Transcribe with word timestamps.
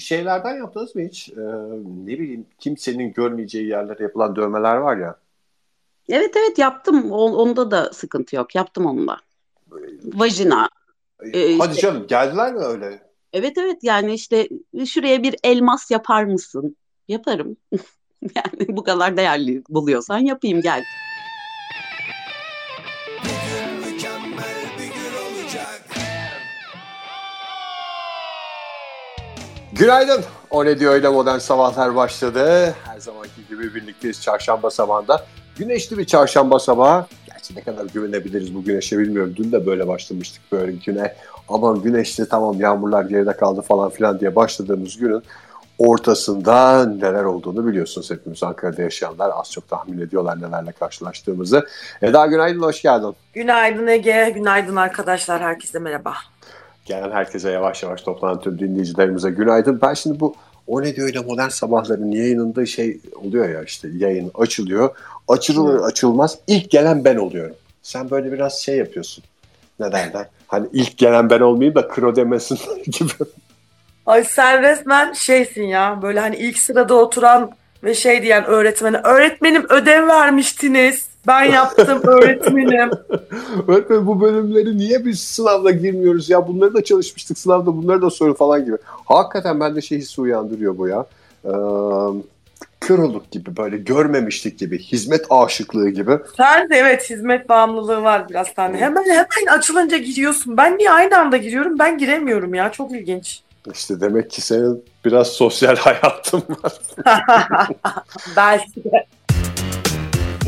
şeylerden 0.00 0.56
yaptınız 0.56 0.94
mı 0.94 1.02
hiç? 1.02 1.28
Ee, 1.28 1.40
ne 1.84 2.18
bileyim 2.18 2.46
kimsenin 2.58 3.12
görmeyeceği 3.12 3.66
yerlere 3.66 4.02
yapılan 4.02 4.36
dövmeler 4.36 4.76
var 4.76 4.96
ya. 4.96 5.16
Evet 6.08 6.36
evet 6.36 6.58
yaptım. 6.58 7.12
O, 7.12 7.36
onda 7.36 7.70
da 7.70 7.92
sıkıntı 7.92 8.36
yok. 8.36 8.54
Yaptım 8.54 8.86
onunla. 8.86 9.16
Vajina. 10.04 10.68
Ee, 11.32 11.58
Hadi 11.58 11.70
işte, 11.70 11.82
canım 11.82 12.06
geldiler 12.06 12.54
mi 12.54 12.60
öyle? 12.60 13.02
Evet 13.32 13.58
evet 13.58 13.78
yani 13.82 14.14
işte 14.14 14.48
şuraya 14.86 15.22
bir 15.22 15.36
elmas 15.44 15.90
yapar 15.90 16.24
mısın? 16.24 16.76
Yaparım. 17.08 17.56
yani 18.22 18.68
bu 18.68 18.84
kadar 18.84 19.16
değerli 19.16 19.62
buluyorsan 19.68 20.18
yapayım 20.18 20.60
gel. 20.60 20.84
Günaydın. 29.80 30.24
O 30.50 30.64
ne 30.64 30.78
diyor 30.78 30.92
öyle 30.92 31.08
modern 31.08 31.38
sabahlar 31.38 31.96
başladı. 31.96 32.74
Her 32.84 32.98
zamanki 32.98 33.46
gibi 33.48 33.74
birlikteyiz 33.74 34.22
çarşamba 34.22 34.70
sabahında. 34.70 35.24
Güneşli 35.56 35.98
bir 35.98 36.04
çarşamba 36.04 36.58
sabahı. 36.58 37.06
Gerçi 37.26 37.56
ne 37.56 37.62
kadar 37.62 37.84
güvenebiliriz 37.84 38.54
bu 38.54 38.64
güneşe 38.64 38.98
bilmiyorum. 38.98 39.34
Dün 39.36 39.52
de 39.52 39.66
böyle 39.66 39.88
başlamıştık 39.88 40.42
böyle 40.52 40.72
güne. 40.72 41.14
Aman 41.48 41.82
güneşli 41.82 42.28
tamam 42.28 42.60
yağmurlar 42.60 43.04
geride 43.04 43.32
kaldı 43.32 43.62
falan 43.62 43.90
filan 43.90 44.20
diye 44.20 44.36
başladığımız 44.36 44.96
günün 44.96 45.22
ortasında 45.78 46.86
neler 46.86 47.24
olduğunu 47.24 47.66
biliyorsunuz 47.66 48.10
hepimiz 48.10 48.42
Ankara'da 48.42 48.82
yaşayanlar 48.82 49.30
az 49.34 49.50
çok 49.50 49.68
tahmin 49.68 50.00
ediyorlar 50.00 50.42
nelerle 50.42 50.72
karşılaştığımızı. 50.72 51.66
Eda 52.02 52.26
günaydın, 52.26 52.62
hoş 52.62 52.82
geldin. 52.82 53.14
Günaydın 53.32 53.86
Ege, 53.86 54.32
günaydın 54.34 54.76
arkadaşlar, 54.76 55.42
herkese 55.42 55.78
merhaba. 55.78 56.14
Gelen 56.90 57.10
herkese 57.10 57.50
yavaş 57.50 57.82
yavaş 57.82 58.02
toplanan 58.02 58.40
tüm 58.40 58.58
dinleyicilerimize 58.58 59.30
günaydın. 59.30 59.78
Ben 59.82 59.94
şimdi 59.94 60.20
bu 60.20 60.34
o 60.66 60.82
ne 60.82 60.96
diyor 60.96 61.06
öyle 61.06 61.20
modern 61.20 61.48
sabahların 61.48 62.10
yayınında 62.10 62.66
şey 62.66 63.00
oluyor 63.14 63.48
ya 63.48 63.62
işte 63.62 63.88
yayın 63.96 64.30
açılıyor. 64.34 64.90
Açılır 65.28 65.80
açılmaz 65.80 66.38
ilk 66.46 66.70
gelen 66.70 67.04
ben 67.04 67.16
oluyorum. 67.16 67.56
Sen 67.82 68.10
böyle 68.10 68.32
biraz 68.32 68.60
şey 68.60 68.76
yapıyorsun. 68.76 69.24
Ne 69.80 69.92
derler? 69.92 70.26
Hani 70.46 70.66
ilk 70.72 70.98
gelen 70.98 71.30
ben 71.30 71.40
olmayayım 71.40 71.74
da 71.74 71.88
kro 71.88 72.16
demesin 72.16 72.58
gibi. 72.84 73.12
Ay 74.06 74.24
sen 74.24 74.62
resmen 74.62 75.12
şeysin 75.12 75.64
ya 75.64 75.98
böyle 76.02 76.20
hani 76.20 76.36
ilk 76.36 76.58
sırada 76.58 76.94
oturan 76.94 77.50
ve 77.84 77.94
şey 77.94 78.22
diyen 78.22 78.44
öğretmene 78.44 78.96
öğretmenim 78.96 79.66
ödev 79.68 80.08
vermiştiniz. 80.08 81.09
Ben 81.26 81.44
yaptım 81.44 82.00
öğretmenim. 82.06 82.90
Öğretmenim 83.68 84.06
bu 84.06 84.20
bölümleri 84.20 84.78
niye 84.78 85.04
biz 85.04 85.20
sınavda 85.20 85.70
girmiyoruz 85.70 86.30
ya? 86.30 86.48
Bunları 86.48 86.74
da 86.74 86.84
çalışmıştık 86.84 87.38
sınavda 87.38 87.66
bunları 87.76 88.02
da 88.02 88.10
soru 88.10 88.34
falan 88.34 88.64
gibi. 88.64 88.76
Hakikaten 89.04 89.60
bende 89.60 89.80
şey 89.80 89.98
hissi 89.98 90.20
uyandırıyor 90.20 90.78
bu 90.78 90.88
ya. 90.88 91.06
Ee, 91.44 91.50
köroluk 92.80 93.30
gibi 93.30 93.56
böyle 93.56 93.76
görmemişlik 93.76 94.58
gibi 94.58 94.78
hizmet 94.78 95.26
aşıklığı 95.30 95.90
gibi. 95.90 96.18
Sen 96.36 96.70
de 96.70 96.76
evet 96.76 97.10
hizmet 97.10 97.48
bağımlılığı 97.48 98.02
var 98.02 98.28
biraz 98.28 98.48
sende. 98.48 98.78
Hemen 98.78 99.04
hemen 99.04 99.58
açılınca 99.58 99.96
giriyorsun. 99.96 100.56
Ben 100.56 100.78
niye 100.78 100.90
aynı 100.90 101.18
anda 101.18 101.36
giriyorum? 101.36 101.78
Ben 101.78 101.98
giremiyorum 101.98 102.54
ya. 102.54 102.72
Çok 102.72 102.92
ilginç. 102.92 103.40
İşte 103.72 104.00
demek 104.00 104.30
ki 104.30 104.40
senin 104.42 104.84
biraz 105.04 105.28
sosyal 105.28 105.76
hayatın 105.78 106.42
var. 106.62 106.72
Belki 108.36 108.84
de. 108.84 109.06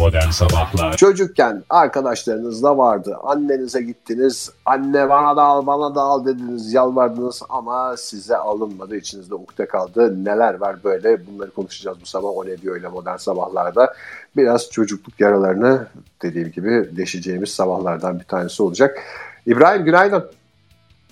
Modern 0.02 0.30
Sabahlar 0.30 0.96
Çocukken 0.96 1.62
arkadaşlarınızla 1.70 2.78
vardı. 2.78 3.16
Annenize 3.24 3.82
gittiniz. 3.82 4.50
Anne 4.66 5.08
bana 5.08 5.36
da 5.36 5.42
al 5.42 5.66
bana 5.66 5.94
da 5.94 6.00
al 6.00 6.26
dediniz. 6.26 6.72
Yalvardınız 6.72 7.42
ama 7.48 7.96
size 7.96 8.36
alınmadı. 8.36 8.96
içinizde 8.96 9.34
ukde 9.34 9.66
kaldı. 9.66 10.24
Neler 10.24 10.54
var 10.54 10.76
böyle 10.84 11.26
bunları 11.26 11.50
konuşacağız 11.50 11.98
bu 12.02 12.06
sabah. 12.06 12.28
O 12.28 12.46
ne 12.46 12.58
diyor 12.58 12.74
öyle 12.74 12.88
Modern 12.88 13.16
Sabahlar'da. 13.16 13.94
Biraz 14.36 14.70
çocukluk 14.70 15.20
yaralarını 15.20 15.86
dediğim 16.22 16.50
gibi 16.50 16.88
deşeceğimiz 16.96 17.48
sabahlardan 17.48 18.20
bir 18.20 18.24
tanesi 18.24 18.62
olacak. 18.62 18.98
İbrahim 19.46 19.84
günaydın. 19.84 20.30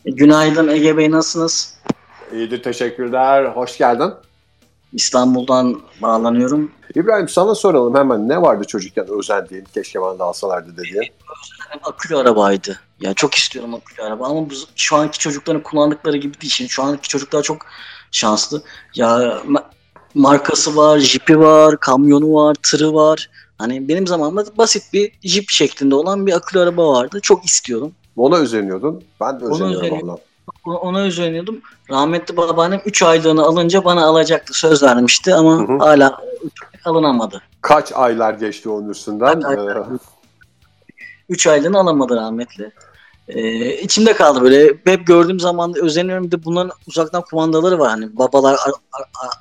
Günaydın 0.04 0.68
Ege 0.68 0.96
Bey 0.96 1.10
nasılsınız? 1.10 1.74
İyidir 2.32 2.62
teşekkürler. 2.62 3.44
Hoş 3.44 3.78
geldin. 3.78 4.12
İstanbul'dan 4.92 5.80
bağlanıyorum. 6.02 6.70
İbrahim 6.94 7.28
sana 7.28 7.54
soralım 7.54 7.94
hemen 7.94 8.28
ne 8.28 8.42
vardı 8.42 8.64
çocukken 8.64 9.06
özendiğin 9.08 9.64
keşke 9.74 10.00
bana 10.00 10.18
da 10.18 10.24
alsalardı 10.24 10.76
dediğin? 10.76 11.12
Akülü 11.82 12.16
arabaydı. 12.16 12.80
Ya 13.00 13.14
çok 13.14 13.34
istiyorum 13.34 13.74
akülü 13.74 14.06
araba 14.06 14.26
ama 14.26 14.50
bu, 14.50 14.54
şu 14.76 14.96
anki 14.96 15.18
çocukların 15.18 15.62
kullandıkları 15.62 16.16
gibi 16.16 16.40
değil. 16.40 16.52
Şimdi 16.52 16.70
şu 16.70 16.82
anki 16.82 17.08
çocuklar 17.08 17.42
çok 17.42 17.66
şanslı. 18.10 18.62
Ya 18.94 19.42
markası 20.14 20.76
var, 20.76 20.98
jipi 20.98 21.40
var, 21.40 21.80
kamyonu 21.80 22.34
var, 22.34 22.56
tırı 22.62 22.94
var. 22.94 23.30
Hani 23.58 23.88
benim 23.88 24.06
zamanımda 24.06 24.44
basit 24.58 24.92
bir 24.92 25.12
jip 25.22 25.50
şeklinde 25.50 25.94
olan 25.94 26.26
bir 26.26 26.32
akülü 26.32 26.60
araba 26.60 26.92
vardı. 26.92 27.18
Çok 27.22 27.44
istiyordum. 27.44 27.92
Ona 28.16 28.36
özeniyordum. 28.36 29.02
Ben 29.20 29.40
de 29.40 29.44
özeniyorum 29.44 30.08
ona 30.08 30.16
ona 30.64 31.00
özeniyordum. 31.00 31.60
Rahmetli 31.90 32.36
babaannem 32.36 32.80
3 32.84 33.02
aylığını 33.02 33.42
alınca 33.42 33.84
bana 33.84 34.04
alacaktı. 34.04 34.52
Söz 34.54 34.82
vermişti 34.82 35.34
ama 35.34 35.58
hı 35.58 35.72
hı. 35.72 35.78
hala 35.78 36.20
alınamadı. 36.84 37.42
Kaç 37.60 37.92
aylar 37.92 38.34
geçti 38.34 38.68
onun 38.68 38.88
üstünden? 38.88 39.42
3 41.28 41.46
ee... 41.46 41.50
aylığını 41.50 41.78
alamadı 41.78 42.16
rahmetli. 42.16 42.72
Ee, 43.28 43.74
içimde 43.74 44.12
kaldı 44.12 44.42
böyle. 44.42 44.74
Hep 44.84 45.06
gördüğüm 45.06 45.40
zaman 45.40 45.74
özeniyorum. 45.82 46.24
Bir 46.24 46.30
de 46.30 46.44
bunların 46.44 46.72
uzaktan 46.86 47.22
kumandaları 47.22 47.78
var. 47.78 47.90
Hani 47.90 48.18
babalar, 48.18 48.58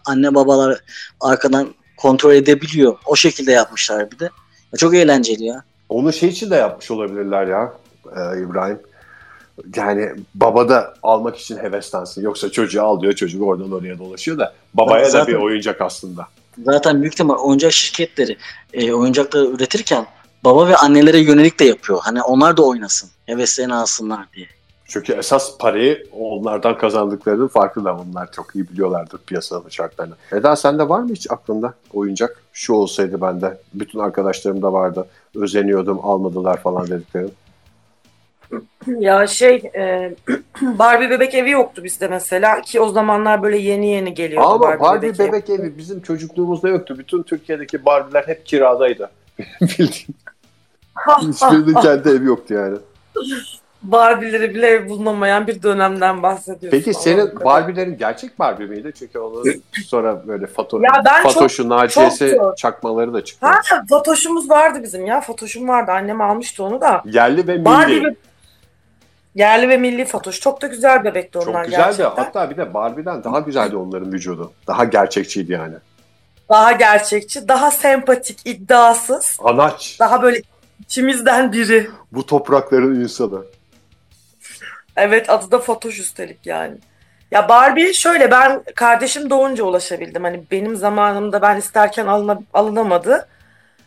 anne 0.06 0.36
babalar 0.36 0.82
arkadan 1.22 1.68
kontrol 1.98 2.34
edebiliyor. 2.34 2.98
O 3.06 3.16
şekilde 3.16 3.52
yapmışlar 3.52 4.12
bir 4.12 4.20
de. 4.20 4.30
Çok 4.78 4.96
eğlenceli 4.96 5.44
ya. 5.44 5.64
Onu 5.90 6.14
şey 6.14 6.30
için 6.30 6.50
de 6.50 6.56
yapmış 6.56 6.92
olabilirler 6.92 7.48
ya 7.48 7.74
e, 8.06 8.42
İbrahim 8.42 8.80
yani 9.76 10.10
baba 10.36 10.70
da 10.70 10.94
almak 11.04 11.38
için 11.38 11.58
heveslensin. 11.58 12.22
Yoksa 12.22 12.52
çocuğu 12.52 12.84
alıyor, 12.84 13.14
çocuk 13.14 13.44
oradan 13.44 13.72
oraya 13.72 14.00
dolaşıyor 14.00 14.38
da 14.38 14.54
babaya 14.74 15.10
zaten, 15.10 15.34
da 15.34 15.38
bir 15.38 15.44
oyuncak 15.44 15.82
aslında. 15.82 16.28
Zaten 16.64 17.02
büyük 17.02 17.14
ihtimal 17.14 17.36
oyuncak 17.36 17.72
şirketleri 17.72 18.38
e, 18.74 18.94
oyuncakları 18.94 19.46
üretirken 19.46 20.06
baba 20.44 20.68
ve 20.68 20.76
annelere 20.76 21.20
yönelik 21.20 21.60
de 21.60 21.66
yapıyor. 21.66 22.00
Hani 22.02 22.22
onlar 22.22 22.58
da 22.58 22.64
oynasın, 22.64 23.10
heveslerini 23.26 23.74
alsınlar 23.74 24.26
diye. 24.36 24.48
Çünkü 24.90 25.14
esas 25.14 25.58
parayı 25.58 26.08
onlardan 26.12 26.78
kazandıklarının 26.78 27.48
farkında 27.48 28.00
bunlar 28.00 28.32
çok 28.32 28.56
iyi 28.56 28.70
biliyorlardır 28.70 29.20
piyasanın 29.28 29.70
şartlarını. 29.70 30.16
Eda 30.32 30.56
sende 30.56 30.90
var 30.90 31.00
mı 31.00 31.10
hiç 31.14 31.32
aklında 31.32 31.74
oyuncak? 31.94 32.44
Şu 32.54 32.74
olsaydı 32.74 33.22
bende. 33.22 33.58
Bütün 33.74 34.00
arkadaşlarım 34.00 34.62
da 34.62 34.74
vardı. 34.74 35.08
Özeniyordum 35.36 36.00
almadılar 36.04 36.62
falan 36.62 36.88
dediklerim. 36.88 37.32
Ya 38.88 39.28
şey 39.28 39.56
e, 39.76 40.16
Barbie 40.62 41.10
bebek 41.10 41.36
evi 41.36 41.50
yoktu 41.50 41.84
bizde 41.84 42.08
mesela 42.08 42.62
ki 42.62 42.80
o 42.82 42.90
zamanlar 42.90 43.44
böyle 43.44 43.58
yeni 43.58 43.88
yeni 43.88 44.14
geliyordu 44.14 44.48
Ama 44.48 44.60
Barbie, 44.60 44.80
Barbie 44.80 45.14
bebek, 45.14 45.20
bebek 45.20 45.50
evi. 45.50 45.62
evi 45.62 45.78
bizim 45.78 46.02
çocukluğumuzda 46.02 46.70
yoktu. 46.70 46.96
Bütün 47.00 47.24
Türkiye'deki 47.24 47.86
Barbie'ler 47.86 48.24
hep 48.28 48.46
kiradaydı. 48.46 49.10
Bildiğin. 49.62 50.16
Hiçbirinin 51.22 51.82
kendi 51.82 52.10
evi 52.10 52.26
yoktu 52.26 52.54
yani. 52.54 52.78
Barbie'leri 53.84 54.56
bile 54.56 54.68
ev 54.68 54.90
bulunamayan 54.90 55.48
bir 55.48 55.64
dönemden 55.64 56.24
bahsediyorsun. 56.24 56.70
Peki 56.70 56.94
senin 56.94 57.40
Barbie'lerin 57.46 57.98
gerçek 57.98 58.40
Barbie 58.40 58.66
miydi? 58.66 58.92
Çünkü 59.00 59.20
onu 59.20 59.44
sonra 59.86 60.28
böyle 60.28 60.48
foto, 60.48 60.82
ya 60.82 61.02
ben 61.06 61.24
Fatoş'u, 61.24 61.58
çok, 61.58 61.66
Naciye'si 61.66 62.36
çok 62.38 62.58
çakmaları 62.58 63.14
da 63.14 63.24
çıktı. 63.24 63.48
Ha, 63.48 63.62
Fatoş'umuz 63.90 64.50
vardı 64.50 64.80
bizim 64.84 65.06
ya. 65.06 65.22
Fatoş'um 65.22 65.68
vardı. 65.68 65.92
Annem 65.92 66.22
almıştı 66.22 66.64
onu 66.64 66.82
da. 66.82 67.02
Yerli 67.06 67.48
ve 67.48 67.54
milli. 67.54 67.66
Barbie 67.66 68.16
Yerli 69.36 69.70
ve 69.70 69.78
milli 69.78 70.06
Fatoş. 70.06 70.40
Çok 70.40 70.62
da 70.62 70.68
güzel 70.68 71.04
bebekti 71.04 71.38
onlar 71.40 71.54
Çok 71.54 71.66
güzeldi. 71.66 71.98
Gerçekten. 71.98 72.24
Hatta 72.24 72.50
bir 72.50 72.58
de 72.58 72.74
Barbie'den 72.74 73.24
daha 73.24 73.40
güzeldi 73.40 73.76
onların 73.76 74.14
vücudu. 74.14 74.54
Daha 74.68 74.84
gerçekçiydi 74.84 75.52
yani. 75.52 75.76
Daha 76.50 76.72
gerçekçi, 76.72 77.48
daha 77.48 77.72
sempatik, 77.72 78.40
iddiasız. 78.46 79.38
Anaç. 79.44 79.98
Daha 80.00 80.22
böyle 80.22 80.42
içimizden 80.80 81.52
biri. 81.52 81.90
Bu 82.12 82.26
toprakların 82.26 83.02
insanı. 83.02 83.44
Evet 84.96 85.30
adı 85.30 85.52
da 85.52 85.60
Fatoş 85.60 86.00
üstelik 86.00 86.46
yani. 86.46 86.78
Ya 87.32 87.50
Barbie 87.50 87.94
şöyle 87.94 88.32
ben 88.32 88.64
kardeşim 88.76 89.30
doğunca 89.30 89.64
ulaşabildim. 89.64 90.24
Hani 90.24 90.44
benim 90.52 90.76
zamanımda 90.76 91.42
ben 91.42 91.58
isterken 91.58 92.08
alına, 92.08 92.40
alınamadı. 92.54 93.28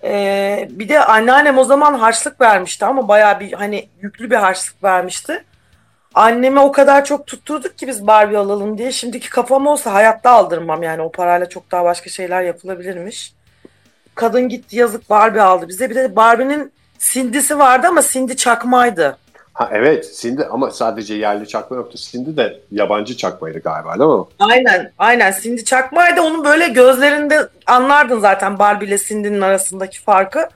Ee, 0.05 0.69
bir 0.71 0.89
de 0.89 1.05
anneannem 1.05 1.59
o 1.59 1.65
zaman 1.65 1.95
harçlık 1.95 2.41
vermişti 2.41 2.85
ama 2.85 3.09
bayağı 3.09 3.41
bir 3.41 3.53
hani 3.53 3.89
yüklü 4.01 4.31
bir 4.31 4.37
harçlık 4.37 4.85
vermişti. 4.85 5.45
Anneme 6.15 6.61
o 6.61 6.73
kadar 6.73 7.05
çok 7.05 7.27
tutturduk 7.27 7.79
ki 7.79 7.87
biz 7.87 8.07
Barbie 8.07 8.39
alalım 8.39 8.79
diye. 8.79 8.93
Şimdiki 8.93 9.31
kafam 9.31 9.67
olsa 9.67 9.93
hayatta 9.93 10.31
aldırmam 10.31 10.83
yani 10.83 11.03
o 11.03 11.13
parayla 11.13 11.49
çok 11.49 11.71
daha 11.71 11.85
başka 11.85 12.11
şeyler 12.11 12.43
yapılabilirmiş. 12.43 13.35
Kadın 14.15 14.49
gitti 14.49 14.77
yazık 14.77 15.11
Barbie 15.11 15.41
aldı 15.41 15.69
bize. 15.69 15.91
Bir 15.91 15.95
de 15.95 16.17
Barbie'nin 16.17 16.73
Cindy'si 16.99 17.59
vardı 17.59 17.87
ama 17.87 18.03
Cindy 18.03 18.37
çakmaydı. 18.37 19.19
Ha 19.53 19.71
evet 19.73 20.17
Cindy 20.21 20.43
ama 20.51 20.71
sadece 20.71 21.15
yerli 21.15 21.49
çakma 21.49 21.77
yoktu. 21.77 21.99
Cindy 21.99 22.37
de 22.37 22.61
yabancı 22.71 23.17
çakmaydı 23.17 23.59
galiba 23.59 23.99
değil 23.99 24.11
mi? 24.11 24.25
Aynen, 24.39 24.93
aynen. 24.99 25.35
Cindy 25.43 25.65
Çakma'ydı. 25.65 26.21
Onun 26.21 26.45
böyle 26.45 26.69
gözlerinde 26.69 27.49
anlardın 27.67 28.21
zaten 28.21 28.59
Barbie 28.59 28.89
ile 28.89 28.99
Cindy'nin 28.99 29.41
arasındaki 29.41 30.01
farkı. 30.01 30.49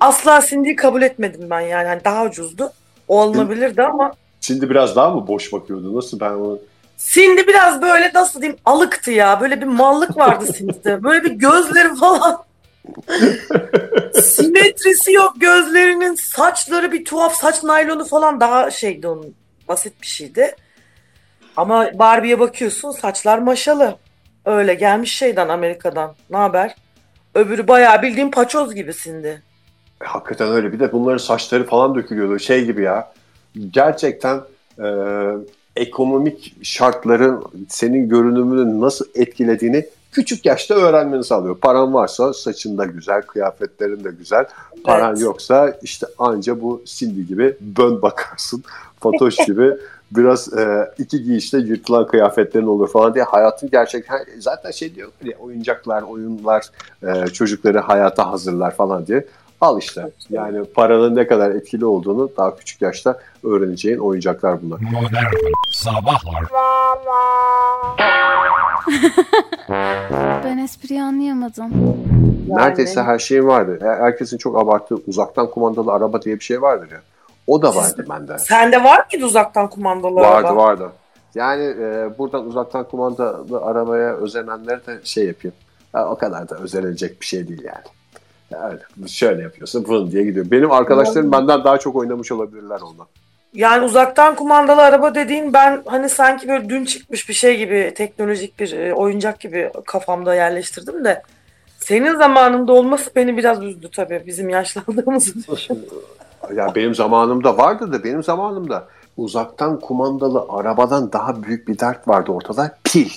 Asla 0.00 0.40
Cindy'yi 0.46 0.76
kabul 0.76 1.02
etmedim 1.02 1.50
ben 1.50 1.60
yani. 1.60 1.88
Hani 1.88 2.04
daha 2.04 2.24
ucuzdu. 2.24 2.72
O 3.08 3.20
alınabilirdi 3.20 3.82
ama 3.82 4.12
Cindy 4.40 4.70
biraz 4.70 4.96
daha 4.96 5.10
mı 5.10 5.26
boş 5.28 5.52
bakıyordu? 5.52 5.96
Nasıl 5.96 6.20
ben 6.20 6.30
onu... 6.30 6.58
Cindy 6.98 7.46
biraz 7.46 7.82
böyle 7.82 8.10
nasıl 8.14 8.40
diyeyim 8.42 8.60
alıktı 8.64 9.10
ya. 9.10 9.40
Böyle 9.40 9.60
bir 9.60 9.66
mallık 9.66 10.16
vardı 10.16 10.44
Cindy'de. 10.58 11.02
Böyle 11.04 11.24
bir 11.24 11.30
gözleri 11.30 11.94
falan. 11.94 12.42
Simetrisi 14.22 15.12
yok 15.12 15.32
gözlerinin. 15.36 16.14
Saçları 16.14 16.92
bir 16.92 17.04
tuhaf. 17.04 17.36
Saç 17.36 17.62
naylonu 17.64 18.04
falan 18.04 18.40
daha 18.40 18.70
şeydi 18.70 19.08
onun. 19.08 19.34
Basit 19.68 20.02
bir 20.02 20.06
şeydi. 20.06 20.54
Ama 21.56 21.90
Barbie'ye 21.94 22.40
bakıyorsun 22.40 22.90
saçlar 22.90 23.38
maşalı. 23.38 23.96
Öyle 24.44 24.74
gelmiş 24.74 25.16
şeyden 25.16 25.48
Amerika'dan. 25.48 26.14
Ne 26.30 26.36
haber? 26.36 26.74
Öbürü 27.34 27.68
bayağı 27.68 28.02
bildiğin 28.02 28.30
paçoz 28.30 28.74
gibi 28.74 28.92
Cindy. 29.02 29.28
E, 29.28 29.40
Hakikaten 30.04 30.48
öyle. 30.52 30.72
Bir 30.72 30.80
de 30.80 30.92
bunların 30.92 31.18
saçları 31.18 31.66
falan 31.66 31.94
dökülüyordu. 31.94 32.38
Şey 32.38 32.64
gibi 32.64 32.82
ya. 32.82 33.12
Gerçekten 33.70 34.40
e, 34.78 34.86
ekonomik 35.76 36.56
şartların 36.62 37.44
senin 37.68 38.08
görünümünü 38.08 38.80
nasıl 38.80 39.04
etkilediğini 39.14 39.86
küçük 40.12 40.46
yaşta 40.46 40.74
öğrenmeni 40.74 41.24
sağlıyor. 41.24 41.58
Paran 41.58 41.94
varsa 41.94 42.32
saçın 42.32 42.78
da 42.78 42.84
güzel, 42.84 43.22
kıyafetlerin 43.22 44.04
de 44.04 44.10
güzel. 44.10 44.46
Paran 44.84 45.10
Evet. 45.10 45.20
yoksa 45.22 45.74
işte 45.82 46.06
anca 46.18 46.60
bu 46.60 46.82
Cindy 46.86 47.22
gibi 47.22 47.56
bön 47.60 48.02
bakarsın. 48.02 48.64
Fatoş 49.00 49.36
gibi 49.46 49.76
biraz 50.12 50.52
e, 50.58 50.90
iki 50.98 51.22
giyişte 51.22 51.58
yırtılan 51.58 52.06
kıyafetlerin 52.06 52.66
olur 52.66 52.88
falan 52.90 53.14
diye 53.14 53.24
hayatın 53.24 53.70
gerçek 53.70 54.10
ha- 54.10 54.18
zaten 54.38 54.70
şey 54.70 54.94
diyor 54.94 55.08
ya 55.24 55.38
oyuncaklar, 55.38 56.02
oyunlar 56.02 56.66
e, 57.02 57.26
çocukları 57.26 57.78
hayata 57.78 58.30
hazırlar 58.30 58.76
falan 58.76 59.06
diye. 59.06 59.26
Al 59.60 59.78
işte. 59.78 60.10
Yani 60.30 60.64
paranın 60.64 61.16
ne 61.16 61.26
kadar 61.26 61.50
etkili 61.50 61.84
olduğunu 61.84 62.30
daha 62.36 62.56
küçük 62.56 62.82
yaşta 62.82 63.18
öğreneceğin 63.44 63.98
oyuncaklar 63.98 64.62
bunlar. 64.62 64.80
Modern 64.80 65.34
Sabahlar 65.72 66.44
espriyi 70.60 71.02
anlayamadım. 71.02 71.70
Yani- 72.48 72.60
Neredeyse 72.62 73.02
her 73.02 73.18
şeyin 73.18 73.46
vardı. 73.46 73.78
Her- 73.82 73.96
Herkesin 74.00 74.38
çok 74.38 74.58
abarttığı 74.58 74.96
uzaktan 75.06 75.50
kumandalı 75.50 75.92
araba 75.92 76.22
diye 76.22 76.34
bir 76.34 76.44
şey 76.44 76.62
vardır 76.62 76.90
ya. 76.92 77.00
O 77.46 77.62
da 77.62 77.74
vardı 77.76 78.06
bende. 78.10 78.38
Sende 78.38 78.84
var 78.84 79.06
mıydı 79.12 79.26
uzaktan 79.26 79.70
kumandalı 79.70 80.14
Vardı 80.14 80.46
araba? 80.48 80.56
vardı. 80.56 80.92
Yani 81.34 81.62
e, 81.64 82.18
buradan 82.18 82.46
uzaktan 82.46 82.84
kumandalı 82.84 83.60
arabaya 83.62 84.14
özenenlere 84.14 84.86
de 84.86 85.00
şey 85.04 85.26
yapayım. 85.26 85.54
Ha, 85.92 86.08
o 86.10 86.18
kadar 86.18 86.48
da 86.48 86.56
özenilecek 86.58 87.20
bir 87.20 87.26
şey 87.26 87.48
değil 87.48 87.62
yani. 87.64 87.84
Yani 88.50 89.08
şöyle 89.08 89.42
yapıyorsun 89.42 89.84
fırın 89.84 90.10
diye 90.10 90.24
gidiyor. 90.24 90.46
Benim 90.50 90.70
arkadaşlarım 90.72 91.32
benden 91.32 91.64
daha 91.64 91.78
çok 91.78 91.96
oynamış 91.96 92.32
olabilirler 92.32 92.80
ondan. 92.80 93.06
Yani 93.54 93.84
uzaktan 93.84 94.36
kumandalı 94.36 94.82
araba 94.82 95.14
dediğin 95.14 95.52
ben 95.52 95.82
hani 95.86 96.08
sanki 96.08 96.48
böyle 96.48 96.68
dün 96.68 96.84
çıkmış 96.84 97.28
bir 97.28 97.34
şey 97.34 97.58
gibi 97.58 97.92
teknolojik 97.96 98.60
bir 98.60 98.72
e, 98.72 98.94
oyuncak 98.94 99.40
gibi 99.40 99.70
kafamda 99.86 100.34
yerleştirdim 100.34 101.04
de 101.04 101.22
senin 101.78 102.18
zamanında 102.18 102.72
olması 102.72 103.10
beni 103.16 103.36
biraz 103.36 103.62
üzdü 103.62 103.90
tabii 103.90 104.22
bizim 104.26 104.48
yaşlandığımızı 104.48 105.34
düşün. 105.52 105.88
Ya 106.54 106.74
benim 106.74 106.94
zamanımda 106.94 107.56
vardı 107.56 107.92
da 107.92 108.04
benim 108.04 108.22
zamanımda 108.22 108.88
uzaktan 109.16 109.80
kumandalı 109.80 110.44
arabadan 110.48 111.12
daha 111.12 111.42
büyük 111.42 111.68
bir 111.68 111.78
dert 111.78 112.08
vardı 112.08 112.32
ortada. 112.32 112.78
Pil. 112.84 113.10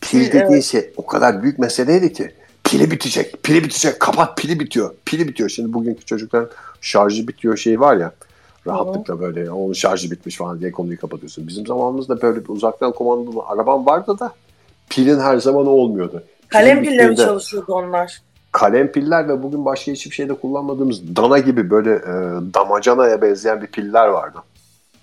Pil 0.00 0.32
dediğin 0.32 0.60
şey 0.60 0.90
o 0.96 1.06
kadar 1.06 1.42
büyük 1.42 1.58
meseleydi 1.58 2.12
ki. 2.12 2.34
Pili 2.64 2.90
bitecek, 2.90 3.42
pili 3.42 3.64
bitecek, 3.64 4.00
kapat 4.00 4.36
pili 4.36 4.60
bitiyor, 4.60 4.94
pili 5.04 5.28
bitiyor. 5.28 5.48
Şimdi 5.48 5.72
bugünkü 5.72 6.04
çocukların 6.04 6.50
şarjı 6.80 7.28
bitiyor 7.28 7.56
şey 7.56 7.80
var 7.80 7.96
ya. 7.96 8.12
Rahatlıkla 8.66 9.20
böyle 9.20 9.50
onun 9.50 9.72
şarjı 9.72 10.10
bitmiş 10.10 10.36
falan 10.36 10.60
diye 10.60 10.72
konuyu 10.72 11.00
kapatıyorsun. 11.00 11.48
Bizim 11.48 11.66
zamanımızda 11.66 12.22
böyle 12.22 12.44
bir 12.44 12.48
uzaktan 12.48 12.92
kumandalı 12.92 13.42
arabam 13.46 13.86
vardı 13.86 14.18
da 14.18 14.32
pilin 14.90 15.20
her 15.20 15.38
zaman 15.38 15.66
olmuyordu. 15.66 16.22
Kalem 16.48 16.82
pilleri 16.82 17.16
çalışıyordu 17.16 17.72
onlar. 17.74 18.22
kalem 18.52 18.92
piller 18.92 19.28
ve 19.28 19.42
bugün 19.42 19.64
başka 19.64 19.92
hiçbir 19.92 20.10
şeyde 20.14 20.34
kullanmadığımız 20.34 21.16
dana 21.16 21.38
gibi 21.38 21.70
böyle 21.70 21.90
e, 21.94 22.12
damacanaya 22.54 23.22
benzeyen 23.22 23.62
bir 23.62 23.66
piller 23.66 24.06
vardı. 24.06 24.38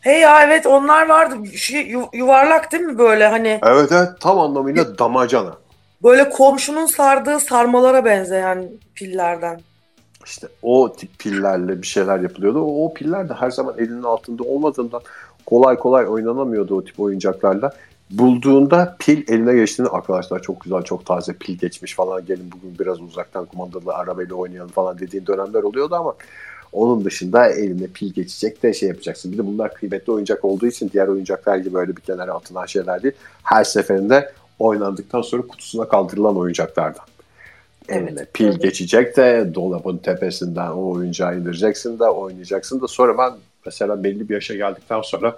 He 0.01 0.11
ya 0.11 0.44
evet 0.44 0.65
onlar 0.65 1.09
vardı. 1.09 1.35
Şu 1.53 1.77
yu- 1.77 2.09
yuvarlak 2.13 2.71
değil 2.71 2.83
mi 2.83 2.97
böyle 2.97 3.27
hani 3.27 3.59
Evet 3.63 3.91
evet 3.91 4.09
tam 4.19 4.39
anlamıyla 4.39 4.97
damacana. 4.97 5.53
böyle 6.03 6.29
komşunun 6.29 6.85
sardığı 6.85 7.39
sarmalara 7.39 8.06
benzeyen 8.06 8.69
pillerden. 8.95 9.61
İşte 10.30 10.48
o 10.62 10.94
tip 10.94 11.20
pillerle 11.20 11.81
bir 11.81 11.88
şeyler 11.88 12.20
yapılıyordu. 12.20 12.60
O, 12.60 12.86
o 12.86 12.94
piller 12.94 13.30
de 13.30 13.34
her 13.34 13.52
zaman 13.52 13.76
elinin 13.78 14.04
altında 14.04 14.44
olmadığından 14.44 15.02
kolay 15.46 15.76
kolay 15.76 16.08
oynanamıyordu 16.08 16.76
o 16.76 16.84
tip 16.84 17.00
oyuncaklarla. 17.00 17.72
Bulduğunda 18.10 18.96
pil 19.00 19.34
eline 19.34 19.54
geçtiğinde 19.54 19.90
arkadaşlar 19.90 20.42
çok 20.42 20.62
güzel 20.62 20.81
çok 20.81 21.06
taze 21.06 21.34
pil 21.34 21.58
geçmiş 21.58 21.96
falan 21.96 22.26
gelin 22.26 22.52
bugün 22.52 22.80
biraz 22.80 23.02
uzaktan 23.02 23.46
kumandalı 23.46 23.94
arabayla 23.94 24.36
oynayalım 24.36 24.72
falan 24.72 25.00
dediğin 25.00 25.26
dönemler 25.26 25.64
oluyordu 25.64 25.96
ama 25.96 26.16
onun 26.72 27.06
dışında 27.06 27.48
eline 27.48 27.88
pil 27.88 28.14
geçecek 28.14 28.64
de 28.64 28.74
şey 28.74 28.90
yapacaksın. 28.90 29.31
Bir 29.31 29.38
de 29.38 29.48
bunlar 29.48 29.74
kıymetli 29.74 30.14
oyuncak 30.14 30.46
olduğu 30.46 30.68
için 30.68 30.90
diğer 30.94 31.08
oyuncaklar 31.08 31.58
gibi 31.58 31.74
böyle 31.74 31.96
bir 31.96 32.02
kenara 32.02 32.34
atılan 32.34 32.66
şeyler 32.66 33.04
değil. 33.04 33.16
Her 33.44 33.64
seferinde 33.64 34.34
oynandıktan 34.60 35.22
sonra 35.22 35.42
kutusuna 35.42 35.88
kaldırılan 35.88 36.38
oyuncaklardan. 36.38 37.06
Evet. 37.89 38.09
Eline 38.09 38.25
pil 38.33 38.59
geçecek 38.59 39.18
de 39.18 39.51
dolabın 39.53 39.97
tepesinden 39.97 40.71
o 40.71 40.89
oyuncağı 40.89 41.38
indireceksin 41.38 42.00
de 42.00 42.03
oynayacaksın 42.03 42.81
da 42.81 42.88
sonra 42.88 43.18
ben 43.18 43.31
mesela 43.65 44.03
belli 44.03 44.30
bir 44.30 44.33
yaşa 44.33 44.56
geldikten 44.56 45.01
sonra 45.01 45.38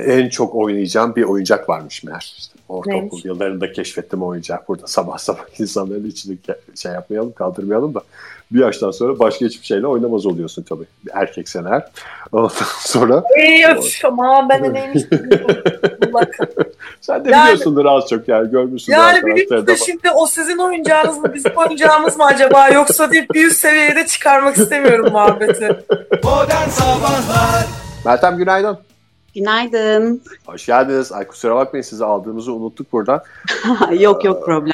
e, 0.00 0.04
en 0.12 0.28
çok 0.28 0.54
oynayacağım 0.54 1.16
bir 1.16 1.22
oyuncak 1.22 1.68
varmış 1.68 2.04
meğer. 2.04 2.34
İşte 2.38 2.58
ortaokul 2.68 3.00
Neymiş? 3.00 3.24
yıllarında 3.24 3.72
keşfettim 3.72 4.22
o 4.22 4.26
oyuncağı. 4.26 4.58
Burada 4.68 4.86
sabah 4.86 5.18
sabah 5.18 5.44
insanların 5.60 6.06
içini 6.06 6.36
şey 6.76 6.92
yapmayalım 6.92 7.32
kaldırmayalım 7.32 7.94
da 7.94 8.00
bir 8.50 8.60
yaştan 8.60 8.90
sonra 8.90 9.18
başka 9.18 9.46
hiçbir 9.46 9.66
şeyle 9.66 9.86
oynamaz 9.86 10.26
oluyorsun 10.26 10.62
tabii. 10.62 10.84
Erkeksen 11.12 11.64
eğer. 11.64 11.90
Ondan 12.32 12.50
sonra 12.80 13.24
Ey 13.36 13.64
öf 13.66 14.04
aman 14.04 14.48
ben 14.48 14.64
de 14.64 14.72
neymiş 14.72 15.02
Bakın. 16.20 16.48
sen 17.00 17.24
de 17.24 17.30
Yani- 17.30 17.44
biliyorsundur 17.44 17.84
az 17.84 18.06
çok 18.10 18.28
yani 18.28 18.50
görmüşsündür 18.50 18.98
Yani 18.98 19.06
arkadaşlar 19.06 19.36
biliyorsun 19.36 19.66
da. 19.66 19.76
şimdi 19.76 20.10
o 20.10 20.26
sizin 20.26 20.58
oyuncağınız 20.58 21.18
mı 21.18 21.34
bizim 21.34 21.52
oyuncağımız 21.56 22.16
mı 22.16 22.24
acaba 22.24 22.68
yoksa 22.68 23.10
deyip 23.12 23.30
bir 23.34 23.46
üst 23.46 23.56
seviyede 23.60 24.06
çıkarmak 24.06 24.58
istemiyorum 24.58 25.12
muhabbeti. 25.12 25.78
Meltem 28.06 28.36
günaydın. 28.36 28.78
Günaydın. 29.34 30.22
Hoş 30.46 30.66
geldiniz. 30.66 31.12
Ay 31.12 31.26
kusura 31.26 31.56
bakmayın 31.56 31.82
sizi 31.82 32.04
aldığımızı 32.04 32.52
unuttuk 32.52 32.92
buradan. 32.92 33.22
yok 33.98 34.24
yok 34.24 34.44
problem. 34.44 34.72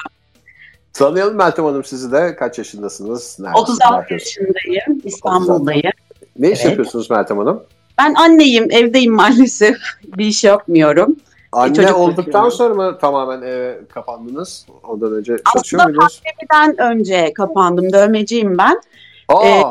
Tanıyalım 0.92 1.36
Meltem 1.36 1.64
Hanım 1.64 1.84
sizi 1.84 2.12
de. 2.12 2.36
Kaç 2.36 2.58
yaşındasınız? 2.58 3.36
Neredesiniz? 3.40 3.40
Ne 3.40 3.50
36 3.86 3.94
yapıyorsunuz? 3.94 4.36
yaşındayım. 4.66 5.00
İstanbul'dayım. 5.04 5.92
Ne 6.38 6.50
iş 6.50 6.58
Evet. 6.60 6.64
yapıyorsunuz 6.64 7.10
Meltem 7.10 7.38
Hanım? 7.38 7.62
Ben 7.98 8.14
anneyim. 8.14 8.70
Evdeyim 8.70 9.12
maalesef. 9.14 9.76
Bir 10.04 10.26
iş 10.26 10.44
yapmıyorum. 10.44 11.16
Anne 11.54 11.74
çocuk 11.74 11.98
olduktan 11.98 12.48
sonra 12.48 12.74
mı 12.74 12.98
tamamen 12.98 13.42
eve 13.42 13.80
kapandınız? 13.94 14.66
Ondan 14.88 15.12
önce 15.12 15.36
çalışıyor 15.54 15.82
Aslında 15.82 15.84
muydunuz? 15.84 16.22
pandemiden 16.48 16.90
önce 16.90 17.32
kapandım. 17.32 17.92
Dövmeciyim 17.92 18.58
ben. 18.58 18.80
Aa, 19.28 19.46
e, 19.46 19.62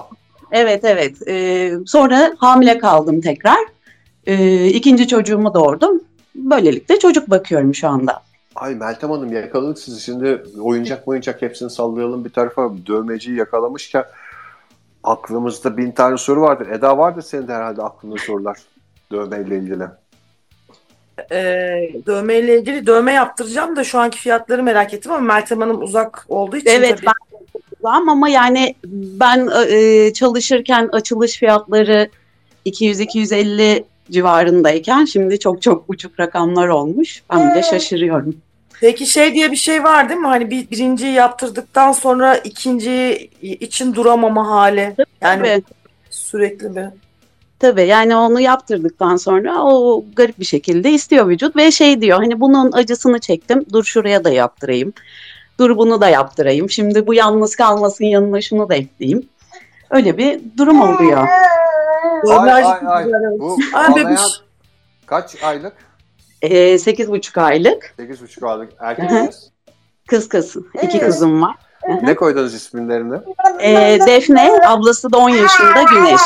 Evet 0.54 0.84
evet. 0.84 1.28
Ee, 1.28 1.74
sonra 1.86 2.36
hamile 2.38 2.78
kaldım 2.78 3.22
tekrar. 3.22 3.58
Ee, 4.28 4.68
ikinci 4.68 5.08
çocuğumu 5.08 5.54
doğurdum. 5.54 6.02
Böylelikle 6.36 7.00
çocuk 7.00 7.30
bakıyorum 7.30 7.75
şu 7.75 7.88
anda. 7.88 8.22
ay 8.56 8.75
Meltem 8.75 9.12
Hanım 9.12 9.34
yakaladık 9.34 9.80
sizi. 9.80 10.02
Şimdi 10.02 10.44
oyuncak 10.62 11.08
oyuncak 11.08 11.42
hepsini 11.42 11.70
sallayalım 11.70 12.25
bir 12.25 12.30
tarafa. 12.30 12.72
Dövmeciyi 12.88 13.38
yakalamışken 13.38 14.06
aklımızda 15.04 15.78
bin 15.78 15.92
tane 15.92 16.18
soru 16.18 16.42
vardır. 16.42 16.68
Eda 16.68 16.98
vardır 16.98 17.22
senin 17.22 17.48
de 17.48 17.54
herhalde 17.54 17.82
aklında 17.82 18.16
sorular 18.18 18.58
dövmeyle 19.12 19.58
ilgili. 19.58 19.84
Ee, 21.32 21.91
dövmeyle 22.05 22.60
ilgili 22.60 22.88
dövme 22.88 23.13
yaptıracağım 23.13 23.75
da 23.75 23.84
şu 23.84 24.00
anki 24.00 24.20
fiyatları 24.20 24.63
merak 24.63 24.93
ettim 24.93 25.12
ama 25.12 25.34
Meltem 25.34 25.62
Hanım 25.62 25.82
uzak 25.82 26.25
olduğu 26.29 26.58
için 26.58 26.70
Evet 26.70 26.98
tabii. 26.98 27.05
ben 27.05 27.50
kulağım 27.79 28.10
ama 28.10 28.29
yani 28.29 28.75
ben 28.86 29.50
e, 29.70 30.13
çalışırken 30.13 30.89
açılış 30.91 31.38
fiyatları 31.38 32.10
200-250 32.65 33.84
civarındayken 34.12 35.05
şimdi 35.05 35.39
çok 35.39 35.62
çok 35.62 35.86
uçuk 35.88 36.20
rakamlar 36.20 36.67
olmuş. 36.67 37.24
Ben 37.34 37.51
bile 37.51 37.63
şaşırıyorum. 37.63 38.36
Peki 38.82 39.05
şey 39.05 39.34
diye 39.34 39.51
bir 39.51 39.55
şey 39.55 39.84
var 39.84 40.10
değil 40.10 40.20
mi? 40.20 40.27
Hani 40.27 40.50
bir 40.50 40.72
birinciyi 40.72 41.13
yaptırdıktan 41.13 41.91
sonra 41.91 42.38
ikinci 42.38 43.29
için 43.41 43.96
duramama 43.96 44.48
hali. 44.48 44.96
Yani 45.22 45.48
Tabii. 45.48 45.63
sürekli 46.10 46.75
bir. 46.75 46.86
Tabii 47.63 47.88
yani 47.88 48.15
onu 48.15 48.39
yaptırdıktan 48.39 49.15
sonra 49.15 49.63
o 49.63 50.05
garip 50.15 50.39
bir 50.39 50.46
şekilde 50.46 50.91
istiyor 50.91 51.27
vücut 51.29 51.55
ve 51.55 51.72
şey 51.72 52.01
diyor 52.01 52.17
hani 52.17 52.39
bunun 52.39 52.72
acısını 52.72 53.20
çektim 53.20 53.65
dur 53.74 53.84
şuraya 53.84 54.24
da 54.24 54.29
yaptırayım. 54.29 54.93
Dur 55.60 55.77
bunu 55.77 56.01
da 56.01 56.10
yaptırayım. 56.10 56.70
Şimdi 56.70 57.08
bu 57.08 57.13
yalnız 57.13 57.55
kalmasın 57.55 58.05
yanına 58.05 58.41
şunu 58.41 58.70
da 58.70 58.75
ekleyeyim. 58.75 59.29
Öyle 59.89 60.17
bir 60.17 60.41
durum 60.58 60.82
oluyor. 60.82 61.27
Ay 62.29 62.51
ay 62.51 62.63
ay. 62.86 63.05
Bu 63.39 63.58
Ay, 63.74 63.86
ağlayan 63.88 64.17
kaç 65.05 65.43
aylık? 65.43 65.74
Ee, 66.41 66.77
Sekiz 66.77 67.12
buçuk 67.12 67.38
aylık 67.38 67.93
8,5 68.00 68.48
aylık 68.48 68.70
erkek 68.79 69.10
kız. 69.10 69.50
kız 70.08 70.29
kız. 70.29 70.55
iki 70.84 71.00
kızım 71.00 71.41
var. 71.41 71.55
ne 72.01 72.15
koydunuz 72.15 72.53
isimlerini? 72.53 73.15
Ee, 73.62 74.00
Defne 74.08 74.51
ablası 74.67 75.12
da 75.12 75.17
10 75.17 75.29
yaşında 75.29 75.84
Güneş. 75.84 76.22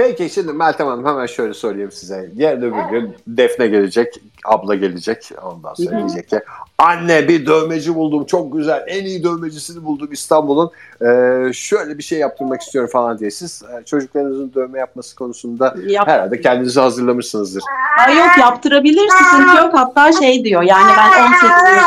Peki 0.00 0.30
şimdi 0.30 0.52
Meltem 0.52 0.86
Hanım 0.86 1.06
hemen 1.06 1.26
şöyle 1.26 1.54
sorayım 1.54 1.92
size. 1.92 2.30
Yarın 2.36 2.62
öbür 2.62 2.90
gün 2.90 3.16
Defne 3.26 3.66
gelecek, 3.66 4.14
abla 4.44 4.74
gelecek. 4.74 5.30
Ondan 5.42 5.74
sonra 5.74 5.90
Hı 5.90 5.94
hı. 5.96 5.98
diyecek 5.98 6.28
ki 6.30 6.40
anne 6.78 7.28
bir 7.28 7.46
dövmeci 7.46 7.94
buldum 7.94 8.24
çok 8.24 8.52
güzel. 8.52 8.84
En 8.86 9.04
iyi 9.04 9.24
dövmecisini 9.24 9.84
buldum 9.84 10.08
İstanbul'un. 10.12 10.70
Ee, 11.02 11.52
şöyle 11.52 11.98
bir 11.98 12.02
şey 12.02 12.18
yaptırmak 12.18 12.62
istiyorum 12.62 12.90
falan 12.92 13.18
diye. 13.18 13.30
Siz 13.30 13.62
e, 13.62 13.84
çocuklarınızın 13.84 14.52
dövme 14.54 14.78
yapması 14.78 15.16
konusunda 15.16 15.74
Yap- 15.86 16.08
herhalde 16.08 16.40
kendinizi 16.40 16.80
hazırlamışsınızdır. 16.80 17.62
Aa, 17.98 18.10
yok 18.10 18.38
yaptırabilir 18.40 19.08
sıkıntı 19.08 19.56
yok. 19.56 19.74
Hatta 19.74 20.12
şey 20.12 20.44
diyor 20.44 20.62
yani 20.62 20.92
ben 20.96 21.22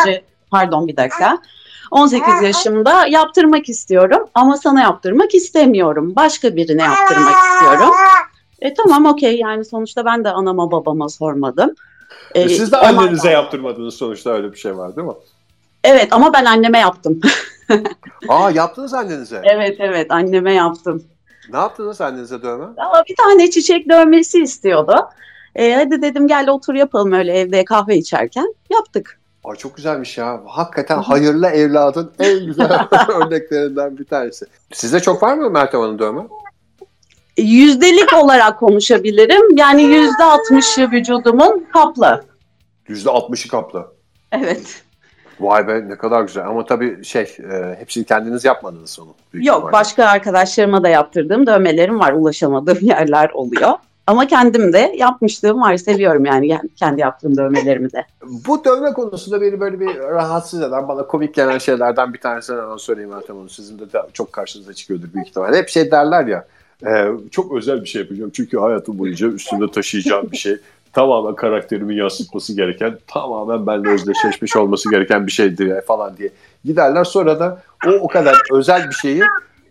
18. 0.05 0.21
pardon 0.51 0.87
bir 0.87 0.97
dakika. 0.97 1.37
18 1.91 2.41
yaşımda 2.43 3.05
yaptırmak 3.07 3.69
istiyorum 3.69 4.27
ama 4.33 4.57
sana 4.57 4.81
yaptırmak 4.81 5.35
istemiyorum. 5.35 6.15
Başka 6.15 6.55
birine 6.55 6.81
yaptırmak 6.83 7.35
istiyorum. 7.53 7.95
E 8.59 8.73
tamam 8.73 9.05
okey 9.05 9.37
yani 9.39 9.65
sonuçta 9.65 10.05
ben 10.05 10.23
de 10.23 10.29
anama 10.29 10.71
babama 10.71 11.09
sormadım. 11.09 11.69
E, 12.35 12.49
Siz 12.49 12.71
de 12.71 12.77
annenize 12.77 13.29
yaptırmadınız 13.29 13.93
sonuçta 13.95 14.29
öyle 14.29 14.51
bir 14.51 14.57
şey 14.57 14.77
var 14.77 14.95
değil 14.95 15.07
mi? 15.07 15.13
Evet 15.83 16.07
ama 16.11 16.33
ben 16.33 16.45
anneme 16.45 16.79
yaptım. 16.79 17.19
Aa 18.29 18.51
yaptınız 18.51 18.93
annenize. 18.93 19.41
evet 19.43 19.75
evet 19.79 20.11
anneme 20.11 20.53
yaptım. 20.53 21.03
Ne 21.51 21.57
yaptınız 21.57 22.01
annenize 22.01 22.41
dövme? 22.41 22.65
Ama 22.77 23.03
bir 23.09 23.15
tane 23.15 23.49
çiçek 23.49 23.89
dövmesi 23.89 24.39
istiyordu. 24.43 24.95
E, 25.55 25.73
hadi 25.73 26.01
dedim 26.01 26.27
gel 26.27 26.49
otur 26.49 26.73
yapalım 26.73 27.11
öyle 27.11 27.33
evde 27.39 27.65
kahve 27.65 27.97
içerken. 27.97 28.55
Yaptık. 28.69 29.19
Ay 29.43 29.55
çok 29.55 29.75
güzelmiş 29.75 30.17
ya. 30.17 30.41
Hakikaten 30.47 30.97
hayırlı 30.97 31.47
evladın 31.47 32.11
en 32.19 32.45
güzel 32.45 32.87
örneklerinden 33.07 33.97
bir 33.97 34.05
tanesi. 34.05 34.45
Sizde 34.73 34.99
çok 34.99 35.23
var 35.23 35.33
mı 35.33 35.49
Meltem 35.49 35.81
Hanım 35.81 35.99
dövme? 35.99 36.21
Yüzdelik 37.37 38.13
olarak 38.13 38.59
konuşabilirim. 38.59 39.57
Yani 39.57 39.83
yüzde 39.83 40.23
altmışı 40.23 40.91
vücudumun 40.91 41.67
kaplı. 41.73 42.23
%60'ı 42.89 43.49
kaplı. 43.49 43.87
Evet. 44.31 44.83
Vay 45.39 45.67
be 45.67 45.89
ne 45.89 45.97
kadar 45.97 46.21
güzel. 46.21 46.47
Ama 46.47 46.65
tabii 46.65 47.05
şey 47.05 47.37
e, 47.51 47.75
hepsini 47.79 48.03
kendiniz 48.05 48.45
yapmadınız 48.45 48.99
onu. 48.99 49.07
Yok 49.33 49.57
ihtimalle. 49.57 49.71
başka 49.71 50.05
arkadaşlarıma 50.05 50.83
da 50.83 50.89
yaptırdığım 50.89 51.47
dövmelerim 51.47 51.99
var. 51.99 52.13
Ulaşamadığım 52.13 52.77
yerler 52.81 53.29
oluyor. 53.29 53.71
Ama 54.07 54.27
kendim 54.27 54.73
de 54.73 54.93
yapmışlığım 54.97 55.61
var. 55.61 55.77
Seviyorum 55.77 56.25
yani 56.25 56.59
kendi 56.75 57.01
yaptığım 57.01 57.37
dövmelerimi 57.37 57.91
de. 57.91 58.05
Bu 58.47 58.65
dövme 58.65 58.93
konusunda 58.93 59.41
beni 59.41 59.59
böyle 59.59 59.79
bir 59.79 59.99
rahatsız 59.99 60.61
eden, 60.61 60.87
bana 60.87 61.07
komik 61.07 61.33
gelen 61.33 61.57
şeylerden 61.57 62.13
bir 62.13 62.19
tanesini 62.19 62.61
hemen 62.61 62.77
söyleyeyim 62.77 63.09
Meltem 63.09 63.35
Hanım. 63.35 63.49
Sizin 63.49 63.79
de, 63.79 63.83
çok 64.13 64.33
karşınıza 64.33 64.73
çıkıyordur 64.73 65.13
büyük 65.13 65.27
ihtimalle. 65.27 65.57
Hep 65.57 65.69
şey 65.69 65.91
derler 65.91 66.25
ya, 66.25 66.47
e, 66.85 67.07
çok 67.31 67.53
özel 67.53 67.81
bir 67.81 67.87
şey 67.87 68.01
yapacağım. 68.01 68.31
Çünkü 68.33 68.57
hayatım 68.57 68.99
boyunca 68.99 69.27
üstünde 69.27 69.71
taşıyacağım 69.71 70.31
bir 70.31 70.37
şey. 70.37 70.57
Tamamen 70.93 71.35
karakterimi 71.35 71.95
yansıtması 71.95 72.55
gereken, 72.55 72.97
tamamen 73.07 73.67
benimle 73.67 73.89
özdeşleşmiş 73.89 74.55
olması 74.55 74.89
gereken 74.89 75.27
bir 75.27 75.31
şeydir 75.31 75.81
falan 75.81 76.17
diye 76.17 76.29
giderler. 76.65 77.03
Sonra 77.03 77.39
da 77.39 77.61
o 77.87 77.89
o 77.89 78.07
kadar 78.07 78.37
özel 78.51 78.89
bir 78.89 78.95
şeyi 78.95 79.21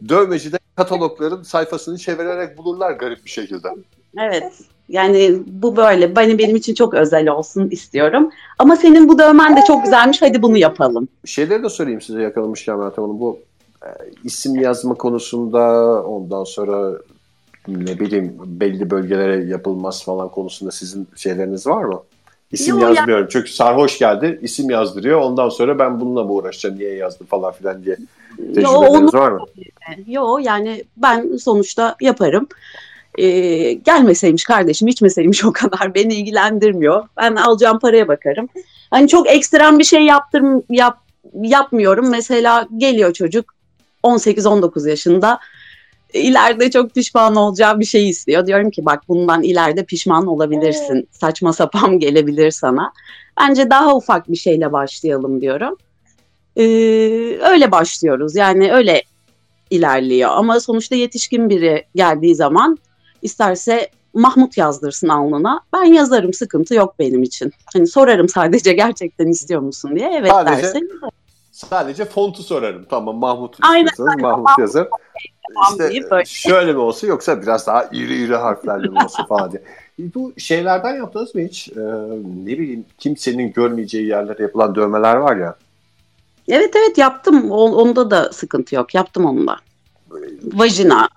dövmecide 0.09 0.59
katalogların 0.77 1.43
sayfasını 1.43 1.99
çevirerek 1.99 2.59
bulurlar 2.59 2.93
garip 2.93 3.25
bir 3.25 3.31
şekilde. 3.31 3.69
Evet. 4.19 4.53
Yani 4.89 5.43
bu 5.47 5.77
böyle. 5.77 6.17
Benim 6.17 6.39
benim 6.39 6.57
için 6.57 6.75
çok 6.75 6.95
özel 6.95 7.29
olsun 7.29 7.69
istiyorum. 7.71 8.31
Ama 8.59 8.77
senin 8.77 9.09
bu 9.09 9.19
dövmen 9.19 9.57
de 9.57 9.61
çok 9.67 9.85
güzelmiş. 9.85 10.23
Hadi 10.23 10.43
bunu 10.43 10.59
yapalım. 10.59 11.09
Şeyleri 11.25 11.63
de 11.63 11.69
sorayım 11.69 12.01
size 12.01 12.23
yakalamışken 12.23 12.79
Meltem 12.79 13.05
Hanım. 13.05 13.21
Bu 13.21 13.39
e, 13.83 13.89
isim 14.25 14.55
yazma 14.55 14.95
konusunda 14.95 15.61
ondan 16.03 16.45
sonra 16.45 16.93
ne 17.69 18.01
bileyim 18.01 18.35
belli 18.47 18.91
bölgelere 18.91 19.45
yapılmaz 19.45 20.05
falan 20.05 20.29
konusunda 20.29 20.71
sizin 20.71 21.09
şeyleriniz 21.17 21.67
var 21.67 21.85
mı? 21.85 22.03
İsim 22.53 22.79
Yo, 22.79 22.89
ya- 22.89 22.95
yazmıyorum. 22.95 23.29
Çünkü 23.31 23.53
sarhoş 23.53 23.99
geldi 23.99 24.39
isim 24.43 24.71
yazdırıyor. 24.71 25.21
Ondan 25.21 25.49
sonra 25.49 25.79
ben 25.79 26.01
bununla 26.01 26.25
mı 26.25 26.33
uğraşacağım 26.33 26.79
niye 26.79 26.95
yazdım 26.95 27.27
falan 27.27 27.53
filan 27.53 27.85
diye 27.85 27.97
Yo, 28.39 28.55
tecrübeleriniz 28.55 29.15
var 29.15 29.33
mı? 29.33 29.41
Yo 30.07 30.39
yani 30.39 30.85
ben 30.97 31.37
sonuçta 31.37 31.97
yaparım. 32.01 32.49
Ee, 33.19 33.73
gelmeseymiş 33.73 34.45
kardeşim 34.45 34.89
içmeseymiş 34.89 35.45
o 35.45 35.53
kadar 35.53 35.95
beni 35.95 36.15
ilgilendirmiyor. 36.15 37.09
Ben 37.17 37.37
alacağım 37.37 37.79
paraya 37.79 38.09
bakarım. 38.09 38.49
Hani 38.91 39.09
çok 39.09 39.31
ekstrem 39.31 39.79
bir 39.79 39.85
şey 39.85 40.03
yaptırm 40.03 40.63
yap, 40.71 40.99
yapmıyorum. 41.35 42.11
Mesela 42.11 42.69
geliyor 42.77 43.13
çocuk 43.13 43.55
18-19 44.03 44.89
yaşında 44.89 45.39
ileride 46.13 46.71
çok 46.71 46.95
pişman 46.95 47.37
olacağı 47.37 47.81
bir 47.81 47.85
şey 47.85 48.09
istiyor. 48.09 48.47
Diyorum 48.47 48.71
ki 48.71 48.85
bak 48.85 49.03
bundan 49.09 49.43
ileride 49.43 49.85
pişman 49.85 50.27
olabilirsin. 50.27 51.09
Saçma 51.11 51.53
sapan 51.53 51.99
gelebilir 51.99 52.51
sana. 52.51 52.93
Bence 53.41 53.71
daha 53.71 53.97
ufak 53.97 54.31
bir 54.31 54.37
şeyle 54.37 54.73
başlayalım 54.73 55.41
diyorum. 55.41 55.77
Ee, 56.57 56.63
öyle 57.41 57.71
başlıyoruz. 57.71 58.37
Yani 58.37 58.73
öyle 58.73 59.03
ilerliyor. 59.71 60.31
Ama 60.33 60.61
sonuçta 60.61 60.95
yetişkin 60.95 61.51
biri 61.51 61.85
geldiği 61.95 62.35
zaman 62.35 62.79
isterse 63.23 63.91
Mahmut 64.15 64.57
yazdırsın 64.59 65.09
alnına. 65.09 65.61
Ben 65.73 65.85
yazarım 65.85 66.33
sıkıntı 66.33 66.75
yok 66.75 66.95
benim 66.99 67.23
için. 67.23 67.53
Hani 67.75 67.87
sorarım 67.87 68.29
sadece 68.29 68.73
gerçekten 68.83 69.27
istiyor 69.27 69.61
musun 69.61 69.97
diye. 69.97 70.11
Evet 70.19 70.31
Sadece- 70.31 70.63
derse 70.63 70.81
Sadece 71.53 72.05
fontu 72.05 72.43
sorarım. 72.43 72.87
Tamam 72.91 73.17
Mahmut 73.17 73.57
Aynen, 73.63 73.87
istiyorsanız 73.87 74.23
Mahmut 74.23 74.59
yazar. 74.59 74.89
İşte 75.71 75.89
deyip 75.91 76.11
böyle. 76.11 76.25
şöyle 76.25 76.73
mi 76.73 76.79
olsa 76.79 77.07
yoksa 77.07 77.43
biraz 77.43 77.67
daha 77.67 77.85
iri 77.93 78.25
iri 78.25 78.37
harflerle 78.37 78.89
mi 78.89 78.99
olsa 79.05 79.27
falan 79.27 79.53
diye. 79.53 79.63
Bu 79.99 80.33
şeylerden 80.39 80.95
yaptınız 80.97 81.35
mı 81.35 81.41
hiç? 81.41 81.69
Ee, 81.69 81.81
ne 82.45 82.59
bileyim 82.59 82.85
kimsenin 82.99 83.53
görmeyeceği 83.53 84.07
yerlere 84.07 84.43
yapılan 84.43 84.75
dövmeler 84.75 85.17
var 85.17 85.37
ya. 85.37 85.57
Evet 86.49 86.77
evet 86.77 86.99
yaptım. 86.99 87.51
O- 87.51 87.73
onda 87.73 88.11
da 88.11 88.33
sıkıntı 88.33 88.75
yok. 88.75 88.95
Yaptım 88.95 89.25
onu 89.25 89.47
da. 89.47 89.57
Vajina. 90.53 91.09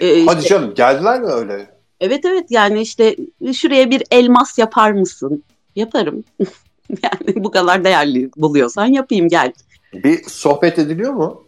Ee, 0.00 0.24
Hadi 0.24 0.38
işte- 0.38 0.48
canım 0.48 0.74
geldiler 0.74 1.20
mi 1.20 1.26
öyle? 1.26 1.70
Evet 2.00 2.24
evet 2.24 2.46
yani 2.50 2.80
işte 2.80 3.16
şuraya 3.54 3.90
bir 3.90 4.02
elmas 4.10 4.58
yapar 4.58 4.92
mısın? 4.92 5.44
Yaparım. 5.76 6.24
yani 7.02 7.44
bu 7.44 7.50
kadar 7.50 7.84
değerli 7.84 8.30
buluyorsan 8.36 8.86
yapayım 8.86 9.28
gel. 9.28 9.52
Bir 9.92 10.24
sohbet 10.24 10.78
ediliyor 10.78 11.12
mu 11.12 11.44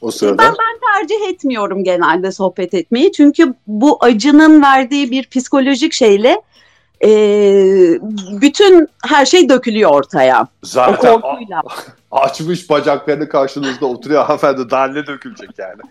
o 0.00 0.10
sırada? 0.10 0.42
Ben, 0.42 0.54
tercih 0.94 1.28
etmiyorum 1.28 1.84
genelde 1.84 2.32
sohbet 2.32 2.74
etmeyi. 2.74 3.12
Çünkü 3.12 3.54
bu 3.66 3.96
acının 4.00 4.62
verdiği 4.62 5.10
bir 5.10 5.28
psikolojik 5.28 5.92
şeyle 5.92 6.42
e, 7.04 7.10
bütün 8.40 8.88
her 9.08 9.26
şey 9.26 9.48
dökülüyor 9.48 9.90
ortaya. 9.90 10.42
O 10.42 10.46
Zaten 10.62 11.12
a- 11.14 11.20
korkuyla. 11.20 11.62
açmış 12.10 12.70
bacaklarını 12.70 13.28
karşınızda 13.28 13.86
oturuyor 13.86 14.24
hanımefendi 14.24 14.70
daha 14.70 14.86
ne 14.86 15.06
dökülecek 15.06 15.50
yani. 15.58 15.82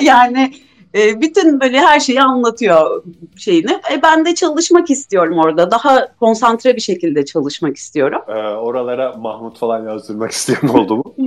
yani 0.04 0.54
e, 0.94 1.20
bütün 1.20 1.60
böyle 1.60 1.80
her 1.80 2.00
şeyi 2.00 2.22
anlatıyor 2.22 3.02
şeyini. 3.36 3.80
E, 3.92 4.02
ben 4.02 4.24
de 4.24 4.34
çalışmak 4.34 4.90
istiyorum 4.90 5.38
orada. 5.38 5.70
Daha 5.70 6.14
konsantre 6.20 6.76
bir 6.76 6.80
şekilde 6.80 7.24
çalışmak 7.24 7.76
istiyorum. 7.76 8.22
Ee, 8.28 8.32
oralara 8.32 9.12
Mahmut 9.12 9.58
falan 9.58 9.88
yazdırmak 9.88 10.30
isteyen 10.32 10.68
oldu 10.68 10.96
mu? 10.96 11.14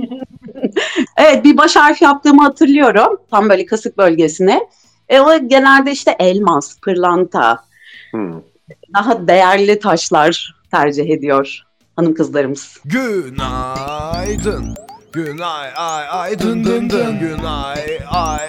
Evet 1.16 1.44
bir 1.44 1.56
baş 1.56 1.76
harf 1.76 2.02
yaptığımı 2.02 2.42
hatırlıyorum. 2.42 3.16
Tam 3.30 3.48
böyle 3.48 3.66
kasık 3.66 3.98
bölgesine. 3.98 4.60
E, 5.08 5.20
o 5.20 5.48
genelde 5.48 5.90
işte 5.92 6.16
elmas, 6.18 6.80
pırlanta, 6.80 7.66
Hmm. 8.10 8.32
daha 8.94 9.28
değerli 9.28 9.78
taşlar 9.78 10.54
tercih 10.70 11.10
ediyor 11.10 11.62
hanım 11.96 12.14
kızlarımız. 12.14 12.80
Günaydın. 12.84 14.74
Günay 15.12 15.68
ay 15.76 16.04
ay 16.10 16.38
dın 16.38 16.64
dın 16.64 16.90
dın. 16.90 17.18
Günay 17.18 17.78
ay 17.78 17.98
ay 18.10 18.48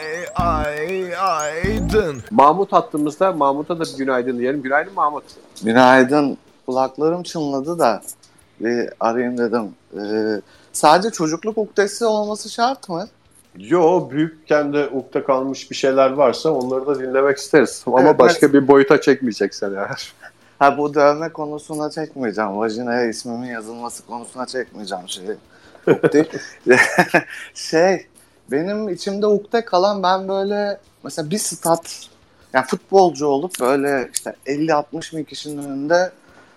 ay 1.98 2.06
dın. 2.06 2.24
Mahmut 2.32 2.74
hattımızda. 2.74 3.32
Mahmut'a 3.32 3.80
da 3.80 3.84
bir 3.84 3.98
günaydın 3.98 4.40
diyelim. 4.40 4.62
Günaydın 4.62 4.94
Mahmut. 4.94 5.24
Günaydın. 5.64 6.38
Kulaklarım 6.66 7.24
çınladı 7.24 7.80
da 7.80 8.02
bir 8.60 8.90
arayayım 9.00 9.38
dedim. 9.38 9.70
Ee, 9.98 10.42
sadece 10.74 11.10
çocukluk 11.10 11.58
ukdesi 11.58 12.06
olması 12.06 12.50
şart 12.50 12.90
mı? 12.90 13.08
Yo 13.58 14.10
büyükken 14.10 14.74
de 14.74 14.88
ukde 14.88 15.24
kalmış 15.24 15.72
bir 15.72 15.76
şeyler 15.76 16.12
varsa 16.12 16.50
onları 16.50 16.88
da 16.88 17.00
dinlemek 17.00 17.38
isteriz. 17.38 17.84
Ama 17.88 18.02
Evet, 18.02 18.20
başka 18.20 18.54
bir 18.54 18.68
boyuta 18.68 19.02
çekmeyecek 19.02 19.56
seni 19.56 19.76
eğer. 19.76 20.14
Ha 20.60 20.78
bu 20.78 20.94
dövme 20.94 21.30
konusuna 21.30 21.90
çekmeyeceğim. 21.90 22.58
Vajinaya 22.58 23.06
ismimin 23.06 23.48
yazılması 23.48 24.06
konusuna 24.06 24.46
çekmeyeceğim 24.46 25.10
şeyi. 25.10 25.36
Şey 27.54 28.08
benim 28.52 28.90
içimde 28.90 29.28
ukde 29.28 29.66
kalan 29.66 30.04
ben 30.04 30.28
böyle 30.28 30.80
mesela 31.04 31.30
bir 31.30 31.38
stat 31.38 32.10
yani 32.54 32.66
futbolcu 32.66 33.28
olup 33.28 33.60
böyle 33.60 34.10
işte 34.14 34.36
50-60 34.46 35.18
bin 35.18 35.24
kişinin 35.24 35.64
önünde 35.64 36.12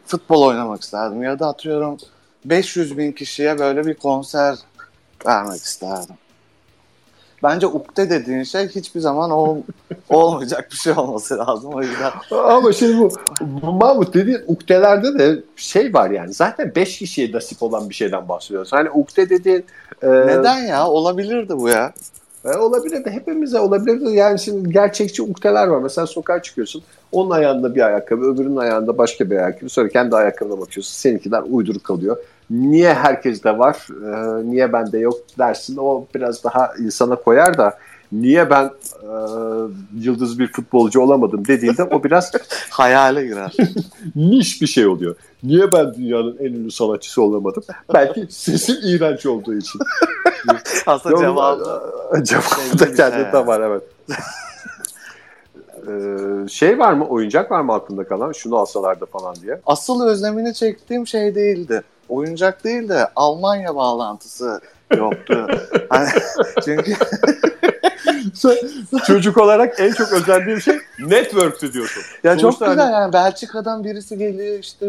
futbol 0.06 0.42
oynamak 0.42 0.82
isterdim. 0.82 1.22
Ya 1.22 1.38
da 1.38 1.48
atıyorum 1.48 1.98
500 2.44 2.98
bin 2.98 3.12
kişiye 3.12 3.58
böyle 3.58 3.86
bir 3.86 3.94
konser 3.94 4.58
vermek 5.26 5.62
isterdim. 5.62 6.14
Bence 7.42 7.66
ukde 7.66 8.10
dediğin 8.10 8.42
şey 8.42 8.68
hiçbir 8.68 9.00
zaman 9.00 9.30
ol, 9.30 9.58
olmayacak 10.08 10.68
bir 10.72 10.76
şey 10.76 10.92
olması 10.92 11.38
lazım. 11.38 11.74
O 11.74 11.82
yüzden 11.82 12.12
Ama 12.30 12.72
şimdi 12.72 12.98
bu, 12.98 13.10
bu 13.40 13.72
Mahmut 13.72 14.14
dediğin 14.14 14.40
ukdelerde 14.46 15.18
de 15.18 15.42
şey 15.56 15.94
var 15.94 16.10
yani. 16.10 16.32
Zaten 16.32 16.72
5 16.76 16.98
kişiye 16.98 17.32
nasip 17.32 17.62
olan 17.62 17.88
bir 17.90 17.94
şeyden 17.94 18.28
bahsediyoruz. 18.28 18.72
Hani 18.72 18.90
ukde 18.90 19.30
dediğin 19.30 19.64
e, 20.02 20.08
neden 20.08 20.58
ya? 20.58 20.88
Olabilirdi 20.88 21.56
bu 21.56 21.68
ya. 21.68 21.92
E, 22.44 22.56
olabilir 22.56 23.04
de 23.04 23.10
hepimize 23.10 23.60
olabilir 23.60 24.06
de 24.06 24.10
yani 24.10 24.38
şimdi 24.38 24.72
gerçekçi 24.72 25.22
ukdeler 25.22 25.66
var. 25.66 25.82
Mesela 25.82 26.06
sokağa 26.06 26.42
çıkıyorsun. 26.42 26.82
Onun 27.12 27.30
ayağında 27.30 27.74
bir 27.74 27.80
ayakkabı, 27.80 28.24
öbürünün 28.24 28.56
ayağında 28.56 28.98
başka 28.98 29.30
bir 29.30 29.36
ayakkabı. 29.36 29.68
Sonra 29.68 29.88
kendi 29.88 30.16
ayakkabına 30.16 30.60
bakıyorsun. 30.60 30.92
Seninkiler 30.92 31.42
uyduruk 31.50 31.84
kalıyor. 31.84 32.16
Niye 32.50 32.94
herkeste 32.94 33.58
var, 33.58 33.86
e, 34.06 34.50
niye 34.50 34.72
bende 34.72 34.98
yok 34.98 35.14
dersin. 35.38 35.76
O 35.76 36.06
biraz 36.14 36.44
daha 36.44 36.72
insana 36.78 37.16
koyar 37.16 37.58
da 37.58 37.78
niye 38.12 38.50
ben 38.50 38.64
e, 39.02 39.10
yıldız 39.98 40.38
bir 40.38 40.52
futbolcu 40.52 41.00
olamadım 41.00 41.46
dediğinde 41.46 41.84
o 41.84 42.04
biraz 42.04 42.32
Hayale 42.70 43.26
girer. 43.26 43.56
niş 44.16 44.62
bir 44.62 44.66
şey 44.66 44.86
oluyor. 44.86 45.16
Niye 45.42 45.72
ben 45.72 45.94
dünyanın 45.94 46.36
en 46.40 46.44
ünlü 46.44 46.70
sanatçısı 46.70 47.22
olamadım? 47.22 47.62
Belki 47.94 48.26
sesim 48.30 48.76
iğrenç 48.84 49.26
olduğu 49.26 49.54
için. 49.54 49.80
Aslında 50.86 51.14
Yok, 51.14 51.22
cevabı 51.22 51.82
e, 52.20 52.24
Cevabı 52.24 52.78
da 52.78 52.94
kendinde 52.94 53.30
şey. 53.32 53.46
var 53.46 53.60
evet. 53.60 53.82
Ee, 55.88 56.48
şey 56.48 56.78
var 56.78 56.92
mı? 56.92 57.04
Oyuncak 57.04 57.50
var 57.50 57.60
mı 57.60 57.72
aklında 57.72 58.04
kalan? 58.04 58.32
Şunu 58.32 58.56
alsalardı 58.56 59.06
falan 59.06 59.34
diye. 59.42 59.60
asıl 59.66 60.06
özlemini 60.06 60.54
çektiğim 60.54 61.06
şey 61.06 61.34
değildi. 61.34 61.82
Oyuncak 62.10 62.64
değil 62.64 62.88
de 62.88 63.08
Almanya 63.16 63.76
bağlantısı 63.76 64.60
yoktu. 64.96 65.46
hani, 65.88 66.08
çünkü 66.64 66.94
çocuk 69.06 69.38
olarak 69.38 69.80
en 69.80 69.92
çok 69.92 70.12
özendiğim 70.12 70.60
şey 70.60 70.78
network'tü 70.98 71.72
diyorsun. 71.72 72.02
ya 72.24 72.32
çok 72.32 72.40
Sonuçta 72.40 72.66
güzel 72.66 72.84
hani- 72.84 72.94
yani 72.94 73.12
Belçika'dan 73.12 73.84
birisi 73.84 74.18
geliyor 74.18 74.58
işte 74.58 74.86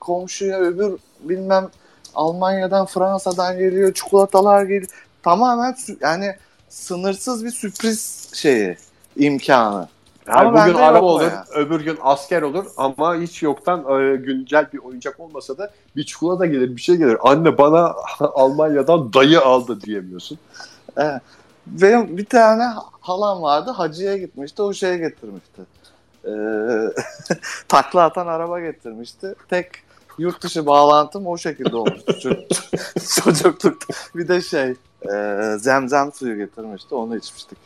komşuya 0.00 0.58
öbür 0.58 0.92
bilmem 1.20 1.68
Almanya'dan 2.14 2.86
Fransa'dan 2.86 3.58
geliyor 3.58 3.94
çikolatalar 3.94 4.62
geliyor. 4.62 4.90
Tamamen 5.22 5.76
yani 6.00 6.36
sınırsız 6.68 7.44
bir 7.44 7.50
sürpriz 7.50 8.30
şeyi 8.34 8.76
imkanı. 9.16 9.88
Yani 10.28 10.48
Ama 10.48 10.62
bugün 10.66 10.74
araba 10.78 11.06
olur, 11.06 11.22
ya. 11.22 11.44
öbür 11.54 11.80
gün 11.80 11.98
asker 12.02 12.42
olur 12.42 12.66
ama 12.76 13.16
hiç 13.16 13.42
yoktan 13.42 13.78
e, 13.80 14.16
güncel 14.16 14.66
bir 14.72 14.78
oyuncak 14.78 15.20
olmasa 15.20 15.58
da 15.58 15.70
bir 15.96 16.04
çikolata 16.06 16.46
gelir, 16.46 16.76
bir 16.76 16.80
şey 16.80 16.96
gelir. 16.96 17.16
Anne 17.20 17.58
bana 17.58 17.94
Almanya'dan 18.20 19.12
dayı 19.12 19.40
aldı 19.40 19.80
diyemiyorsun. 19.80 20.38
Evet. 20.96 21.22
Benim 21.66 22.16
bir 22.18 22.24
tane 22.24 22.64
halam 23.00 23.42
vardı 23.42 23.70
hacıya 23.70 24.16
gitmişti 24.16 24.62
o 24.62 24.72
şeye 24.72 24.96
getirmişti. 24.98 25.62
Ee, 26.24 26.30
takla 27.68 28.02
atan 28.02 28.26
araba 28.26 28.60
getirmişti. 28.60 29.34
Tek 29.48 29.66
yurt 30.18 30.42
dışı 30.42 30.66
bağlantım 30.66 31.26
o 31.26 31.38
şekilde 31.38 31.76
olmuştu 31.76 32.12
çocuk- 32.20 32.48
çocuklukta. 33.24 33.94
Bir 34.14 34.28
de 34.28 34.40
şey 34.40 34.74
e, 35.12 35.56
zemzem 35.58 36.12
suyu 36.12 36.36
getirmişti 36.36 36.94
onu 36.94 37.16
içmiştik. 37.16 37.58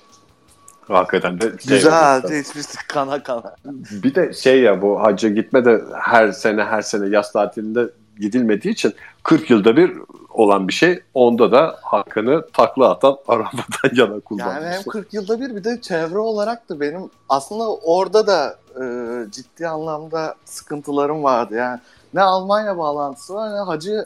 Hakikaten 0.88 1.40
de 1.40 1.44
şey 1.58 1.76
Güzelce 1.76 2.38
içmiştik 2.38 2.88
kana 2.88 3.22
kana. 3.22 3.54
Bir 3.90 4.14
de 4.14 4.32
şey 4.32 4.60
ya 4.60 4.82
bu 4.82 5.02
hacca 5.02 5.28
gitme 5.28 5.64
de 5.64 5.82
her 5.92 6.32
sene 6.32 6.64
her 6.64 6.82
sene 6.82 7.08
yaz 7.08 7.32
tatilinde 7.32 7.90
gidilmediği 8.20 8.74
için 8.74 8.94
40 9.22 9.50
yılda 9.50 9.76
bir 9.76 9.92
olan 10.30 10.68
bir 10.68 10.72
şey. 10.72 11.00
Onda 11.14 11.52
da 11.52 11.76
hakkını 11.82 12.46
takla 12.52 12.90
atan 12.90 13.16
arabadan 13.28 13.90
yana 13.92 13.98
Yani 13.98 14.12
hem 14.12 14.20
kullanmışsın. 14.20 14.90
40 14.90 15.14
yılda 15.14 15.40
bir 15.40 15.56
bir 15.56 15.64
de 15.64 15.80
çevre 15.80 16.18
olarak 16.18 16.68
da 16.68 16.80
benim 16.80 17.10
aslında 17.28 17.74
orada 17.74 18.26
da 18.26 18.56
e, 18.80 18.84
ciddi 19.30 19.68
anlamda 19.68 20.34
sıkıntılarım 20.44 21.24
vardı. 21.24 21.54
Yani 21.54 21.80
ne 22.14 22.22
Almanya 22.22 22.78
bağlantısı 22.78 23.34
var 23.34 23.54
ne 23.54 23.58
Hacı 23.58 24.04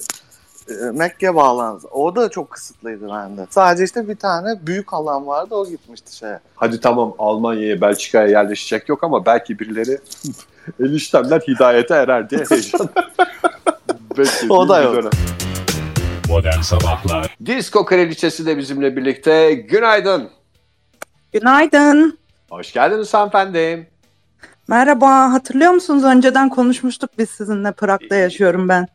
Mekke 0.93 1.35
bağlantısı. 1.35 1.89
O 1.89 2.17
da 2.17 2.29
çok 2.29 2.51
kısıtlıydı 2.51 3.09
bende. 3.09 3.47
Sadece 3.51 3.85
işte 3.85 4.09
bir 4.09 4.17
tane 4.17 4.67
büyük 4.67 4.93
alan 4.95 5.27
vardı 5.27 5.55
o 5.55 5.67
gitmişti 5.69 6.17
şeye. 6.17 6.39
Hadi 6.57 6.81
tamam 6.81 7.15
Almanya'ya 7.19 7.81
Belçika'ya 7.81 8.27
yerleşecek 8.27 8.89
yok 8.89 9.05
ama 9.05 9.27
belki 9.27 9.59
birileri 9.59 9.99
eniştemler 10.81 11.41
hidayete 11.41 11.95
erer 11.95 12.31
diye 12.31 12.45
heyecan. 12.51 12.89
O 14.49 14.69
da 14.69 14.81
yok. 14.83 14.95
dönem. 14.97 15.11
Modern 16.29 16.61
Sabahlar 16.61 17.37
Disco 17.47 17.85
Kraliçesi 17.85 18.47
de 18.47 18.57
bizimle 18.59 18.97
birlikte. 18.97 19.55
Günaydın. 19.55 20.29
Günaydın. 21.33 22.19
Hoş 22.51 22.73
geldiniz 22.73 23.15
hanımefendi. 23.15 23.91
Merhaba. 24.69 25.33
Hatırlıyor 25.33 25.73
musunuz? 25.73 26.05
Önceden 26.05 26.49
konuşmuştuk 26.49 27.11
biz 27.19 27.31
sizinle. 27.31 27.73
Prag'da 27.73 28.15
yaşıyorum 28.17 28.69
ben. 28.69 28.89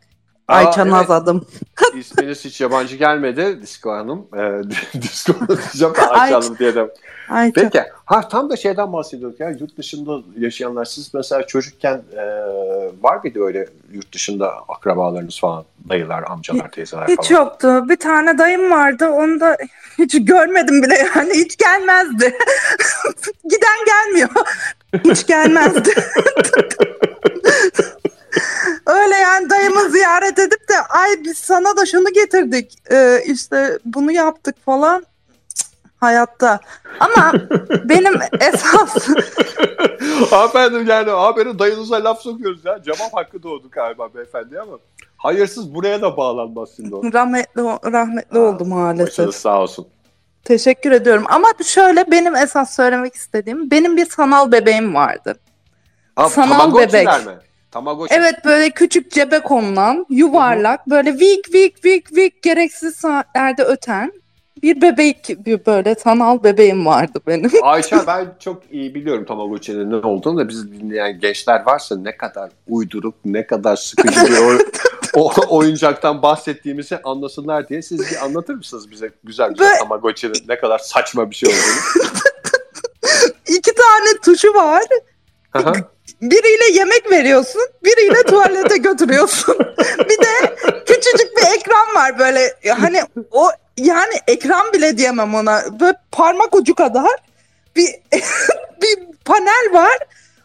Ayça 0.47 0.81
evet. 0.87 1.09
Adım. 1.09 1.45
İsminiz 1.95 2.45
hiç 2.45 2.61
yabancı 2.61 2.95
gelmedi 2.95 3.61
Disco 3.61 3.91
Hanım. 3.91 4.27
Disco 5.01 5.33
Hanım 5.33 5.47
diyeceğim 5.47 5.93
Ayça 6.09 6.35
Hanım 6.35 6.57
diye 6.57 6.75
de. 6.75 6.93
Ayça. 7.29 7.61
Peki. 7.61 7.83
Ha 8.05 8.27
tam 8.27 8.49
da 8.49 8.55
şeyden 8.55 8.93
bahsediyorduk 8.93 9.39
ya. 9.39 9.49
Yurt 9.49 9.77
dışında 9.77 10.19
yaşayanlar 10.39 10.85
siz 10.85 11.13
mesela 11.13 11.47
çocukken 11.47 12.01
e, 12.17 12.25
var 13.01 13.19
mıydı 13.23 13.39
öyle 13.43 13.67
yurt 13.93 14.13
dışında 14.13 14.53
akrabalarınız 14.67 15.39
falan? 15.39 15.65
Dayılar, 15.89 16.23
amcalar, 16.29 16.71
teyzeler 16.71 17.07
Hiç 17.07 17.29
falan. 17.29 17.41
yoktu. 17.41 17.89
Bir 17.89 17.97
tane 17.97 18.37
dayım 18.37 18.71
vardı. 18.71 19.07
Onu 19.09 19.39
da 19.39 19.57
hiç 19.97 20.25
görmedim 20.25 20.83
bile 20.83 20.95
yani. 21.15 21.33
Hiç 21.33 21.57
gelmezdi. 21.57 22.33
Giden 23.43 23.85
gelmiyor. 23.85 24.29
Hiç 25.05 25.27
gelmezdi. 25.27 25.93
Dayımı 29.49 29.89
ziyaret 29.89 30.39
edip 30.39 30.69
de 30.69 30.73
ay 30.89 31.09
biz 31.23 31.37
sana 31.37 31.77
da 31.77 31.85
şunu 31.85 32.13
getirdik. 32.13 32.77
Ee, 32.91 33.21
işte 33.25 33.79
bunu 33.85 34.11
yaptık 34.11 34.55
falan. 34.65 35.05
Hayatta. 35.99 36.59
Ama 36.99 37.33
benim 37.83 38.13
esas 38.39 39.07
Hanımefendi 40.29 40.89
yani 40.91 41.09
haberi 41.09 41.59
dayınıza 41.59 42.03
laf 42.03 42.21
sokuyoruz 42.21 42.65
ya. 42.65 42.83
Cevap 42.83 43.13
hakkı 43.13 43.43
doğdu 43.43 43.69
galiba 43.71 44.13
beyefendi 44.13 44.59
ama. 44.59 44.77
Hayırsız 45.17 45.75
buraya 45.75 46.01
da 46.01 46.17
bağlanmaz 46.17 46.69
şimdi 46.75 46.95
o. 46.95 47.03
rahmetli 47.13 47.61
rahmetli 47.91 48.39
oldu 48.39 48.59
Başınız 48.59 48.69
maalesef. 48.69 49.35
sağ 49.35 49.61
olsun. 49.61 49.87
Teşekkür 50.43 50.91
ediyorum. 50.91 51.23
Ama 51.29 51.47
şöyle 51.65 52.11
benim 52.11 52.35
esas 52.35 52.75
söylemek 52.75 53.15
istediğim 53.15 53.71
benim 53.71 53.97
bir 53.97 54.05
sanal 54.05 54.51
bebeğim 54.51 54.95
vardı. 54.95 55.39
Ha, 56.15 56.29
Sanal 56.29 56.75
bebek. 56.77 57.07
mi? 57.07 57.33
Tamagotchi. 57.75 58.15
Evet 58.15 58.45
böyle 58.45 58.69
küçük 58.69 59.11
cebe 59.11 59.39
konulan, 59.39 60.05
yuvarlak, 60.09 60.87
böyle 60.89 61.13
vik 61.13 61.53
vik 61.53 61.85
vik 61.85 62.15
vik 62.15 62.41
gereksiz 62.41 62.95
saatlerde 62.95 63.63
öten 63.63 64.13
bir 64.63 64.81
bebek, 64.81 65.35
bir 65.45 65.65
böyle 65.65 65.95
sanal 65.95 66.43
bebeğim 66.43 66.85
vardı 66.85 67.19
benim. 67.27 67.51
Ayça 67.63 68.03
ben 68.07 68.27
çok 68.39 68.63
iyi 68.71 68.95
biliyorum 68.95 69.25
Tamagotchi'nin 69.25 69.91
ne 69.91 69.95
olduğunu 69.95 70.37
da 70.37 70.49
bizi 70.49 70.71
dinleyen 70.79 71.19
gençler 71.19 71.65
varsa 71.65 71.97
ne 71.97 72.17
kadar 72.17 72.51
uyduruk, 72.67 73.15
ne 73.25 73.47
kadar 73.47 73.75
sıkıcı 73.75 74.25
bir 74.25 74.37
oy- 74.37 74.65
o 75.13 75.31
oyuncaktan 75.49 76.21
bahsettiğimizi 76.21 76.97
anlasınlar 77.03 77.67
diye 77.69 77.81
siz 77.81 78.11
bir 78.11 78.25
anlatır 78.25 78.53
mısınız 78.55 78.91
bize 78.91 79.11
güzel 79.23 79.49
güzel 79.49 79.71
Ve- 79.73 79.79
Tamagotchi'nin 79.79 80.43
ne 80.47 80.57
kadar 80.59 80.77
saçma 80.79 81.29
bir 81.31 81.35
şey 81.35 81.49
olduğunu? 81.49 82.05
İki 83.57 83.71
tane 83.73 84.19
tuşu 84.25 84.53
var. 84.53 84.83
Aha. 85.53 85.73
Biriyle 86.21 86.79
yemek 86.79 87.11
veriyorsun, 87.11 87.61
biriyle 87.83 88.23
tuvalete 88.23 88.77
götürüyorsun. 88.77 89.57
bir 90.09 90.17
de 90.19 90.55
küçücük 90.85 91.37
bir 91.37 91.57
ekran 91.57 91.95
var 91.95 92.19
böyle 92.19 92.53
hani 92.79 93.01
o 93.31 93.49
yani 93.77 94.13
ekran 94.27 94.73
bile 94.73 94.97
diyemem 94.97 95.35
ona. 95.35 95.79
Böyle 95.79 95.97
parmak 96.11 96.55
ucu 96.55 96.75
kadar 96.75 97.11
bir 97.75 97.87
bir 98.81 98.99
panel 99.25 99.73
var. 99.73 99.97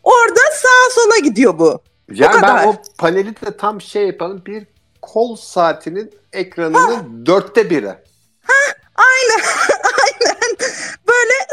Orada 0.02 0.40
sağa 0.54 0.90
sola 0.90 1.18
gidiyor 1.18 1.58
bu. 1.58 1.80
yani 2.10 2.34
ben 2.34 2.40
kadar. 2.40 2.64
o 2.64 2.74
paneli 2.98 3.40
de 3.40 3.56
tam 3.56 3.80
şey 3.80 4.06
yapalım 4.06 4.42
bir 4.46 4.66
kol 5.02 5.36
saatinin 5.36 6.14
ekranının 6.32 7.26
dörtte 7.26 7.70
biri. 7.70 7.94
Aynen, 8.94 9.44
aynen. 10.02 10.56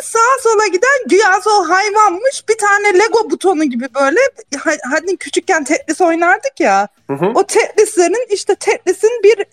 Sağa 0.03 0.41
sola 0.43 0.67
giden 0.67 1.07
güyası 1.09 1.49
o 1.59 1.69
hayvanmış. 1.69 2.43
Bir 2.49 2.57
tane 2.57 2.99
Lego 2.99 3.29
butonu 3.29 3.63
gibi 3.63 3.87
böyle. 4.01 4.19
Ha- 4.63 4.91
Hani 4.91 5.17
küçükken 5.17 5.63
Tetris 5.63 6.01
oynardık 6.01 6.59
ya. 6.59 6.87
Hı 7.07 7.13
hı. 7.13 7.25
O 7.35 7.43
Tetris'lerin 7.43 8.27
işte 8.29 8.55
Tetris'in 8.55 9.23
bir 9.23 9.45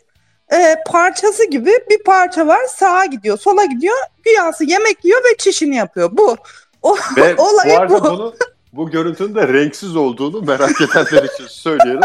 e, 0.57 0.76
parçası 0.87 1.44
gibi 1.50 1.72
bir 1.90 2.02
parça 2.02 2.46
var. 2.46 2.61
Sağa 2.76 3.04
gidiyor, 3.04 3.38
sola 3.38 3.64
gidiyor. 3.64 3.96
Güyası 4.24 4.64
yemek 4.64 5.04
yiyor 5.04 5.20
ve 5.24 5.37
çişini 5.37 5.76
yapıyor. 5.76 6.11
Bu. 6.12 6.37
O, 6.83 6.96
Ve 7.16 7.38
bu 7.38 7.42
olayı 7.42 7.78
arada 7.78 7.94
bu. 7.94 8.04
bunu 8.04 8.35
bu 8.72 8.90
görüntünün 8.90 9.35
de 9.35 9.48
renksiz 9.48 9.96
olduğunu 9.96 10.42
merak 10.42 10.80
edenler 10.80 11.22
için 11.35 11.46
söyleyelim. 11.48 12.00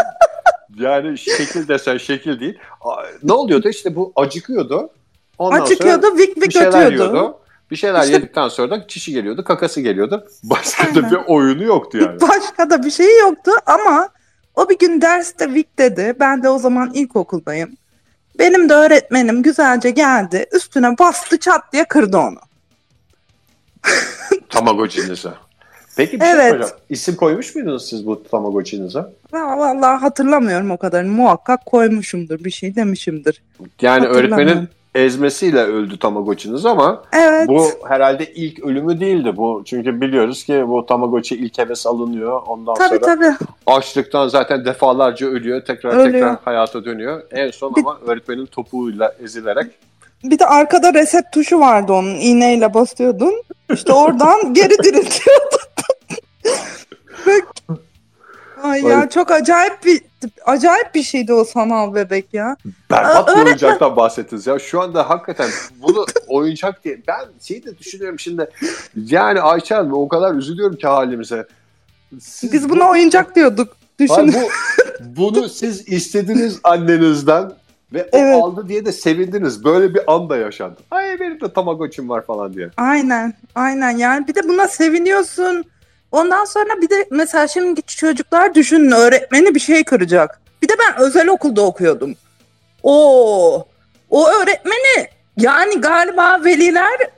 Yani 0.76 1.18
şekil 1.18 1.68
desen 1.68 1.96
şekil 1.98 2.40
değil. 2.40 2.58
Ne 3.22 3.32
oluyordu? 3.32 3.68
İşte 3.68 3.96
bu 3.96 4.12
acıkıyordu. 4.16 4.90
Ondan 5.38 5.60
Acıkıyordu, 5.60 6.16
vik 6.18 6.36
vik 6.36 6.56
ötüyordu. 6.56 6.92
yiyordu. 6.92 7.38
Bir 7.70 7.76
şeyler 7.76 8.00
İşte- 8.02 8.12
yedikten 8.12 8.48
sonra 8.48 8.70
da 8.70 8.86
çişi 8.88 9.12
geliyordu, 9.12 9.44
kakası 9.44 9.80
geliyordu. 9.80 10.26
Başka 10.42 10.84
da 10.84 10.88
Aynen. 10.98 11.10
bir 11.10 11.18
oyunu 11.26 11.64
yoktu 11.64 11.98
yani. 11.98 12.20
Başka 12.28 12.70
da 12.70 12.82
bir 12.84 12.90
şey 12.90 13.18
yoktu 13.20 13.50
ama 13.66 14.08
o 14.54 14.68
bir 14.68 14.78
gün 14.78 15.00
derste 15.00 15.54
Vic 15.54 15.68
dedi. 15.78 16.14
Ben 16.20 16.42
de 16.42 16.48
o 16.48 16.58
zaman 16.58 16.90
ilkokuldayım. 16.94 17.70
Benim 18.38 18.68
de 18.68 18.74
öğretmenim 18.74 19.42
güzelce 19.42 19.90
geldi. 19.90 20.46
Üstüne 20.52 20.98
bastı 20.98 21.38
çat 21.38 21.72
diye 21.72 21.84
kırdı 21.84 22.16
onu. 22.18 22.38
Tamagotchi'nize. 24.48 25.30
Peki 25.96 26.20
bir 26.20 26.24
şey 26.24 26.32
Evet. 26.32 26.50
soracağım. 26.50 26.72
İsim 26.88 27.16
koymuş 27.16 27.54
muydunuz 27.54 27.88
siz 27.88 28.06
bu 28.06 28.22
Tamagotchi'nize? 28.30 29.04
Vallahi 29.32 30.00
hatırlamıyorum 30.00 30.70
o 30.70 30.76
kadarını. 30.76 31.10
Muhakkak 31.12 31.66
koymuşumdur. 31.66 32.44
Bir 32.44 32.50
şey 32.50 32.76
demişimdir. 32.76 33.42
Yani 33.80 34.06
öğretmenin 34.06 34.68
ezmesiyle 34.94 35.60
öldü 35.60 35.98
Tamagotchi'niz 35.98 36.66
ama 36.66 37.02
Evet. 37.12 37.48
bu 37.48 37.64
herhalde 37.88 38.32
ilk 38.34 38.64
ölümü 38.64 39.00
değildi 39.00 39.36
bu. 39.36 39.62
Çünkü 39.66 40.00
biliyoruz 40.00 40.44
ki 40.44 40.64
bu 40.68 40.86
Tamagotchi 40.86 41.36
ilk 41.36 41.58
heves 41.58 41.86
alınıyor. 41.86 42.42
Ondan 42.46 42.74
tabii 42.74 42.88
sonra 42.88 43.00
tabii. 43.00 43.34
açlıktan 43.66 44.28
zaten 44.28 44.64
defalarca 44.64 45.26
ölüyor. 45.26 45.60
Tekrar 45.64 45.90
Ölüyor. 45.92 46.12
tekrar 46.12 46.36
hayata 46.44 46.84
dönüyor. 46.84 47.22
En 47.30 47.50
son 47.50 47.74
Bir- 47.76 47.80
ama 47.80 47.98
öğretmenin 48.06 48.46
topuğuyla 48.46 49.14
ezilerek 49.22 49.66
Bir 50.24 50.38
de 50.38 50.46
arkada 50.46 50.94
reset 50.94 51.24
tuşu 51.32 51.60
vardı 51.60 51.92
onun. 51.92 52.14
İğneyle 52.14 52.74
basıyordun. 52.74 53.42
İşte 53.72 53.92
oradan 53.92 54.54
geri 54.54 54.70
diriltiyordun. 54.84 55.60
Ay 58.62 58.82
ya 58.82 59.08
çok 59.08 59.30
acayip 59.30 59.84
bir 59.84 60.02
acayip 60.44 60.94
bir 60.94 61.02
şeydi 61.02 61.32
o 61.32 61.44
sanal 61.44 61.94
bebek 61.94 62.34
ya. 62.34 62.56
berbat 62.90 63.28
Aa, 63.28 63.36
bir 63.40 63.44
oyuncaktan 63.46 63.96
bahsettiniz 63.96 64.46
ya. 64.46 64.58
Şu 64.58 64.80
anda 64.80 65.10
hakikaten 65.10 65.50
bunu 65.82 66.06
oyuncak 66.28 66.84
diye 66.84 66.98
ben 67.08 67.24
şeyi 67.42 67.64
de 67.64 67.78
düşünüyorum 67.78 68.18
şimdi. 68.18 68.50
Yani 68.96 69.40
Ayça 69.40 69.76
Hanım 69.78 69.92
o 69.92 70.08
kadar 70.08 70.34
üzülüyorum 70.34 70.76
ki 70.76 70.86
halimize. 70.86 71.46
Siz 72.20 72.52
Biz 72.52 72.68
bu- 72.68 72.72
buna 72.72 72.90
oyuncak 72.90 73.36
diyorduk. 73.36 73.76
Düşün. 73.98 74.14
Hayır, 74.14 74.34
bu, 74.34 75.16
bunu 75.16 75.48
siz 75.48 75.88
istediniz 75.88 76.60
annenizden 76.64 77.52
ve 77.92 78.08
o 78.12 78.18
Evet. 78.18 78.42
aldı 78.42 78.68
diye 78.68 78.84
de 78.84 78.92
sevindiniz. 78.92 79.64
Böyle 79.64 79.94
bir 79.94 80.14
an 80.14 80.28
da 80.30 80.36
yaşandı. 80.36 80.76
Ay 80.90 81.20
benim 81.20 81.40
de 81.40 81.52
Tamagotchi'm 81.52 82.08
var 82.08 82.26
falan 82.26 82.52
diye. 82.54 82.70
Aynen. 82.76 83.34
Aynen 83.54 83.90
yani 83.96 84.28
bir 84.28 84.34
de 84.34 84.48
buna 84.48 84.68
seviniyorsun. 84.68 85.64
Ondan 86.12 86.44
sonra 86.44 86.82
bir 86.82 86.90
de 86.90 87.06
mesela 87.10 87.48
şimdiki 87.48 87.96
çocuklar 87.96 88.54
düşünün 88.54 88.90
öğretmeni 88.90 89.54
bir 89.54 89.60
şey 89.60 89.84
kıracak. 89.84 90.40
Bir 90.62 90.68
de 90.68 90.72
ben 90.78 91.02
özel 91.02 91.28
okulda 91.28 91.62
okuyordum. 91.62 92.14
O 92.82 93.66
o 94.10 94.28
öğretmeni 94.28 95.08
yani 95.36 95.80
galiba 95.80 96.44
veliler 96.44 97.10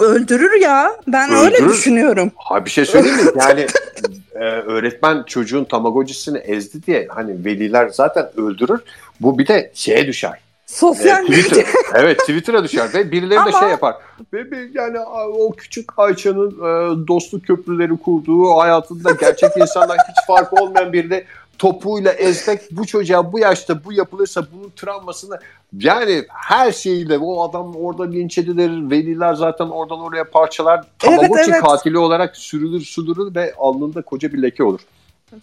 öldürür 0.00 0.60
ya. 0.60 0.96
Ben 1.06 1.32
öyle 1.32 1.56
Öldürür. 1.56 1.72
düşünüyorum. 1.72 2.32
Ha 2.36 2.64
bir 2.64 2.70
şey 2.70 2.84
söyleyeyim 2.84 3.24
mi? 3.24 3.30
Yani 3.38 3.66
e, 4.34 4.44
öğretmen 4.44 5.22
çocuğun 5.22 5.64
Tamagotchi'sini 5.64 6.38
ezdi 6.38 6.86
diye 6.86 7.08
hani 7.10 7.44
veliler 7.44 7.88
zaten 7.88 8.30
öldürür. 8.36 8.80
Bu 9.20 9.38
bir 9.38 9.46
de 9.46 9.70
şeye 9.74 10.06
düşer. 10.06 10.43
E, 10.74 10.76
Sosyal 10.76 11.26
Twitter. 11.26 11.66
evet 11.94 12.18
Twitter'a 12.18 12.64
düşer 12.64 12.94
ve 12.94 13.10
birileri 13.10 13.38
de 13.38 13.40
Ama- 13.40 13.60
şey 13.60 13.68
yapar. 13.68 13.96
Ve 14.32 14.50
bir, 14.50 14.74
yani 14.74 15.00
o 15.38 15.52
küçük 15.52 15.98
Ayça'nın 15.98 16.50
e, 16.50 17.06
dostluk 17.08 17.46
köprüleri 17.46 17.96
kurduğu 17.96 18.50
hayatında 18.50 19.10
gerçek 19.10 19.50
insandan 19.56 19.96
hiç 19.96 20.26
farkı 20.26 20.56
olmayan 20.56 20.92
birini 20.92 21.24
topuğuyla 21.58 22.12
ezmek 22.12 22.60
bu 22.70 22.86
çocuğa 22.86 23.32
bu 23.32 23.38
yaşta 23.38 23.84
bu 23.84 23.92
yapılırsa 23.92 24.42
bunun 24.52 24.72
travmasını 24.76 25.38
yani 25.78 26.24
her 26.28 26.72
şeyiyle 26.72 27.18
o 27.18 27.48
adam 27.48 27.76
orada 27.76 28.02
linç 28.10 28.38
edilir. 28.38 28.90
Veliler 28.90 29.34
zaten 29.34 29.66
oradan 29.66 30.00
oraya 30.00 30.30
parçalar. 30.30 30.76
Evet, 30.78 30.88
Tamagotchi 30.98 31.50
evet. 31.50 31.62
katili 31.62 31.98
olarak 31.98 32.36
sürülür 32.36 32.80
sürülür 32.80 33.34
ve 33.34 33.54
alnında 33.58 34.02
koca 34.02 34.32
bir 34.32 34.42
leke 34.42 34.64
olur. 34.64 34.80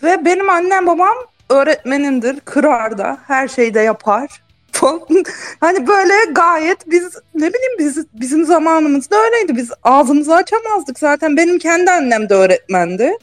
Ve 0.03 0.25
benim 0.25 0.49
annem 0.49 0.87
babam 0.87 1.15
öğretmenindir. 1.49 2.39
Kırar 2.39 2.97
da 2.97 3.17
her 3.27 3.47
şeyde 3.47 3.79
yapar. 3.79 4.41
hani 5.59 5.87
böyle 5.87 6.13
gayet 6.31 6.91
biz 6.91 7.03
ne 7.35 7.47
bileyim 7.53 7.77
biz 7.79 8.05
bizim 8.13 8.45
zamanımızda 8.45 9.15
öyleydi. 9.15 9.55
Biz 9.55 9.71
ağzımızı 9.83 10.35
açamazdık 10.35 10.99
zaten. 10.99 11.37
Benim 11.37 11.59
kendi 11.59 11.91
annem 11.91 12.29
de 12.29 12.33
öğretmendi. 12.33 13.17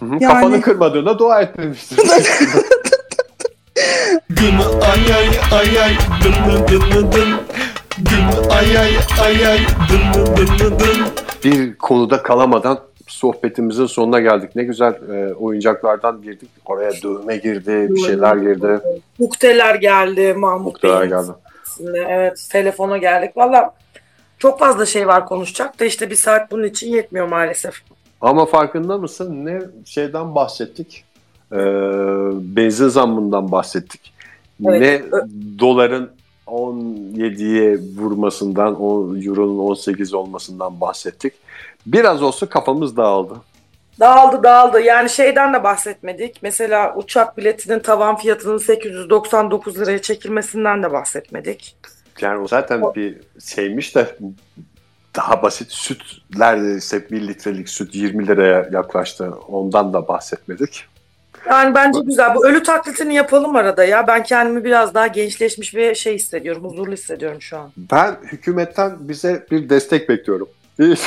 Hı 0.00 0.04
hı, 0.06 0.10
Yani- 0.20 0.26
Kafanı 0.34 0.60
kırmadığına 0.60 1.18
dua 1.18 1.40
etmemiştir. 1.42 1.98
Gün 4.30 4.54
ay 4.82 5.14
ay 5.14 5.28
ay 5.52 5.80
ay 5.82 5.96
dın 6.24 6.34
dın 6.52 6.68
dın 6.68 7.12
dın 7.12 7.40
dın 8.04 8.50
ay 8.50 8.78
ay 8.78 8.96
ay 9.22 9.46
ay 9.46 9.58
dın 9.90 10.12
dın 10.14 10.36
dın 10.36 10.58
dın 10.58 10.78
dın 10.78 11.06
bir 11.44 11.78
konuda 11.78 12.22
kalamadan 12.22 12.80
sohbetimizin 13.12 13.86
sonuna 13.86 14.20
geldik. 14.20 14.50
Ne 14.56 14.64
güzel 14.64 14.94
e, 15.14 15.34
oyuncaklardan 15.34 16.22
girdik. 16.22 16.50
Oraya 16.64 16.92
dövme 17.02 17.36
girdi, 17.36 17.86
bir 17.90 18.00
şeyler 18.00 18.36
girdi. 18.36 18.80
Mukteler 19.18 19.74
geldi, 19.74 20.34
Mahmut 20.34 20.66
Mukteler 20.66 21.00
Bey'in 21.00 21.10
geldi. 21.10 21.32
Evet, 22.08 22.48
telefona 22.50 22.98
geldik. 22.98 23.36
Valla 23.36 23.74
çok 24.38 24.58
fazla 24.58 24.86
şey 24.86 25.06
var 25.06 25.26
konuşacak 25.26 25.80
da 25.80 25.84
işte 25.84 26.10
bir 26.10 26.16
saat 26.16 26.50
bunun 26.50 26.64
için 26.64 26.90
yetmiyor 26.90 27.28
maalesef. 27.28 27.74
Ama 28.20 28.46
farkında 28.46 28.98
mısın? 28.98 29.44
Ne 29.44 29.60
şeyden 29.84 30.34
bahsettik? 30.34 31.04
Ee, 31.52 31.56
benzin 32.56 32.88
zammından 32.88 33.52
bahsettik. 33.52 34.12
Evet. 34.66 34.80
Ne 34.80 35.20
doların 35.58 36.10
17'ye 36.46 37.78
vurmasından, 37.96 38.80
o 38.80 39.16
euronun 39.16 39.58
18 39.58 40.14
olmasından 40.14 40.80
bahsettik. 40.80 41.32
Biraz 41.86 42.22
olsa 42.22 42.48
kafamız 42.48 42.96
dağıldı. 42.96 43.34
Dağıldı 44.00 44.42
dağıldı. 44.42 44.80
Yani 44.80 45.10
şeyden 45.10 45.54
de 45.54 45.64
bahsetmedik. 45.64 46.38
Mesela 46.42 46.94
uçak 46.96 47.36
biletinin 47.38 47.78
tavan 47.78 48.16
fiyatının 48.16 48.58
899 48.58 49.80
liraya 49.80 50.02
çekilmesinden 50.02 50.82
de 50.82 50.92
bahsetmedik. 50.92 51.76
Yani 52.20 52.40
o 52.40 52.48
zaten 52.48 52.82
bir 52.94 53.20
şeymiş 53.44 53.96
de 53.96 54.16
daha 55.16 55.42
basit 55.42 55.72
sütler 55.72 56.56
ise 56.56 57.10
1 57.10 57.28
litrelik 57.28 57.68
süt 57.68 57.94
20 57.94 58.26
liraya 58.26 58.68
yaklaştı. 58.72 59.32
Ondan 59.48 59.92
da 59.92 60.08
bahsetmedik. 60.08 60.84
Yani 61.48 61.74
bence 61.74 62.00
güzel. 62.04 62.34
Bu 62.34 62.46
ölü 62.46 62.62
taklitini 62.62 63.14
yapalım 63.14 63.56
arada 63.56 63.84
ya. 63.84 64.06
Ben 64.06 64.22
kendimi 64.22 64.64
biraz 64.64 64.94
daha 64.94 65.06
gençleşmiş 65.06 65.74
ve 65.74 65.94
şey 65.94 66.14
hissediyorum. 66.14 66.64
Huzurlu 66.64 66.92
hissediyorum 66.92 67.42
şu 67.42 67.58
an. 67.58 67.72
Ben 67.76 68.16
hükümetten 68.22 68.96
bize 69.00 69.46
bir 69.50 69.68
destek 69.68 70.08
bekliyorum. 70.08 70.48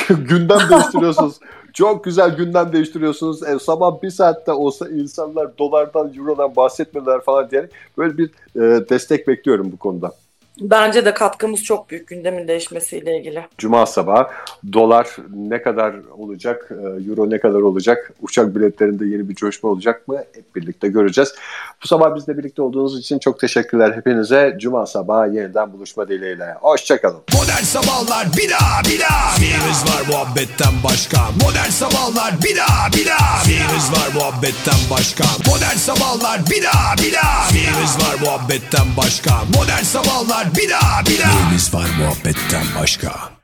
Gündem 0.08 0.58
değiştiriyorsunuz. 0.70 1.40
Çok 1.72 2.04
güzel 2.04 2.36
gündem 2.36 2.72
değiştiriyorsunuz. 2.72 3.42
E, 3.42 3.58
sabah 3.58 4.02
bir 4.02 4.10
saatte 4.10 4.52
olsa 4.52 4.88
insanlar 4.88 5.58
dolardan, 5.58 6.12
eurodan 6.18 6.56
bahsetmediler 6.56 7.20
falan 7.20 7.50
diyerek 7.50 7.70
böyle 7.98 8.18
bir 8.18 8.30
e, 8.56 8.88
destek 8.88 9.28
bekliyorum 9.28 9.72
bu 9.72 9.76
konuda. 9.76 10.12
Bence 10.60 11.04
de 11.04 11.14
katkımız 11.14 11.64
çok 11.64 11.90
büyük 11.90 12.08
gündemin 12.08 12.48
değişmesiyle 12.48 13.18
ilgili. 13.18 13.46
Cuma 13.58 13.86
sabahı 13.86 14.26
dolar 14.72 15.16
ne 15.34 15.62
kadar 15.62 15.94
olacak, 16.18 16.70
e, 16.70 17.08
euro 17.10 17.30
ne 17.30 17.38
kadar 17.38 17.60
olacak, 17.60 18.12
uçak 18.22 18.56
biletlerinde 18.56 19.06
yeni 19.06 19.28
bir 19.28 19.34
coşma 19.34 19.70
olacak 19.70 20.08
mı 20.08 20.18
hep 20.34 20.56
birlikte 20.56 20.88
göreceğiz. 20.88 21.34
Bu 21.82 21.86
sabah 21.86 22.16
bizle 22.16 22.38
birlikte 22.38 22.62
olduğunuz 22.62 22.98
için 22.98 23.18
çok 23.18 23.40
teşekkürler 23.40 23.96
hepinize. 23.96 24.56
Cuma 24.60 24.86
sabahı 24.86 25.34
yeniden 25.34 25.72
buluşma 25.72 26.08
dileğiyle. 26.08 26.54
Hoşçakalın. 26.60 27.20
Modern 27.34 27.62
Sabahlar 27.62 28.26
bir 28.36 28.50
daha 28.50 28.82
bir 28.84 29.00
daha 29.00 29.36
Birimiz 29.40 29.84
var 29.84 30.02
muhabbetten 30.08 30.74
başka 30.84 31.18
Modern 31.42 31.70
Sabahlar 31.70 32.34
bir 32.44 32.56
daha 32.56 32.88
bir 32.96 33.06
daha 33.06 33.44
Birimiz 33.48 33.92
var 33.92 34.08
muhabbetten 34.14 34.80
başka 34.90 35.24
Modern 35.46 35.76
Sabahlar 35.76 36.40
bir 36.50 36.62
daha 36.62 36.96
bir 37.02 37.12
daha 37.12 37.50
Birimiz 37.54 37.96
var 38.02 38.14
muhabbetten 38.20 38.86
başka 38.96 39.30
Modern 39.56 39.82
Sabahlar 39.82 40.45
bir 40.56 40.70
daha 40.70 41.06
bir 41.06 41.18
daha. 41.18 41.32
Birimiz 41.40 41.74
var 41.74 41.88
muhabbetten 41.98 42.64
başka 42.80 43.35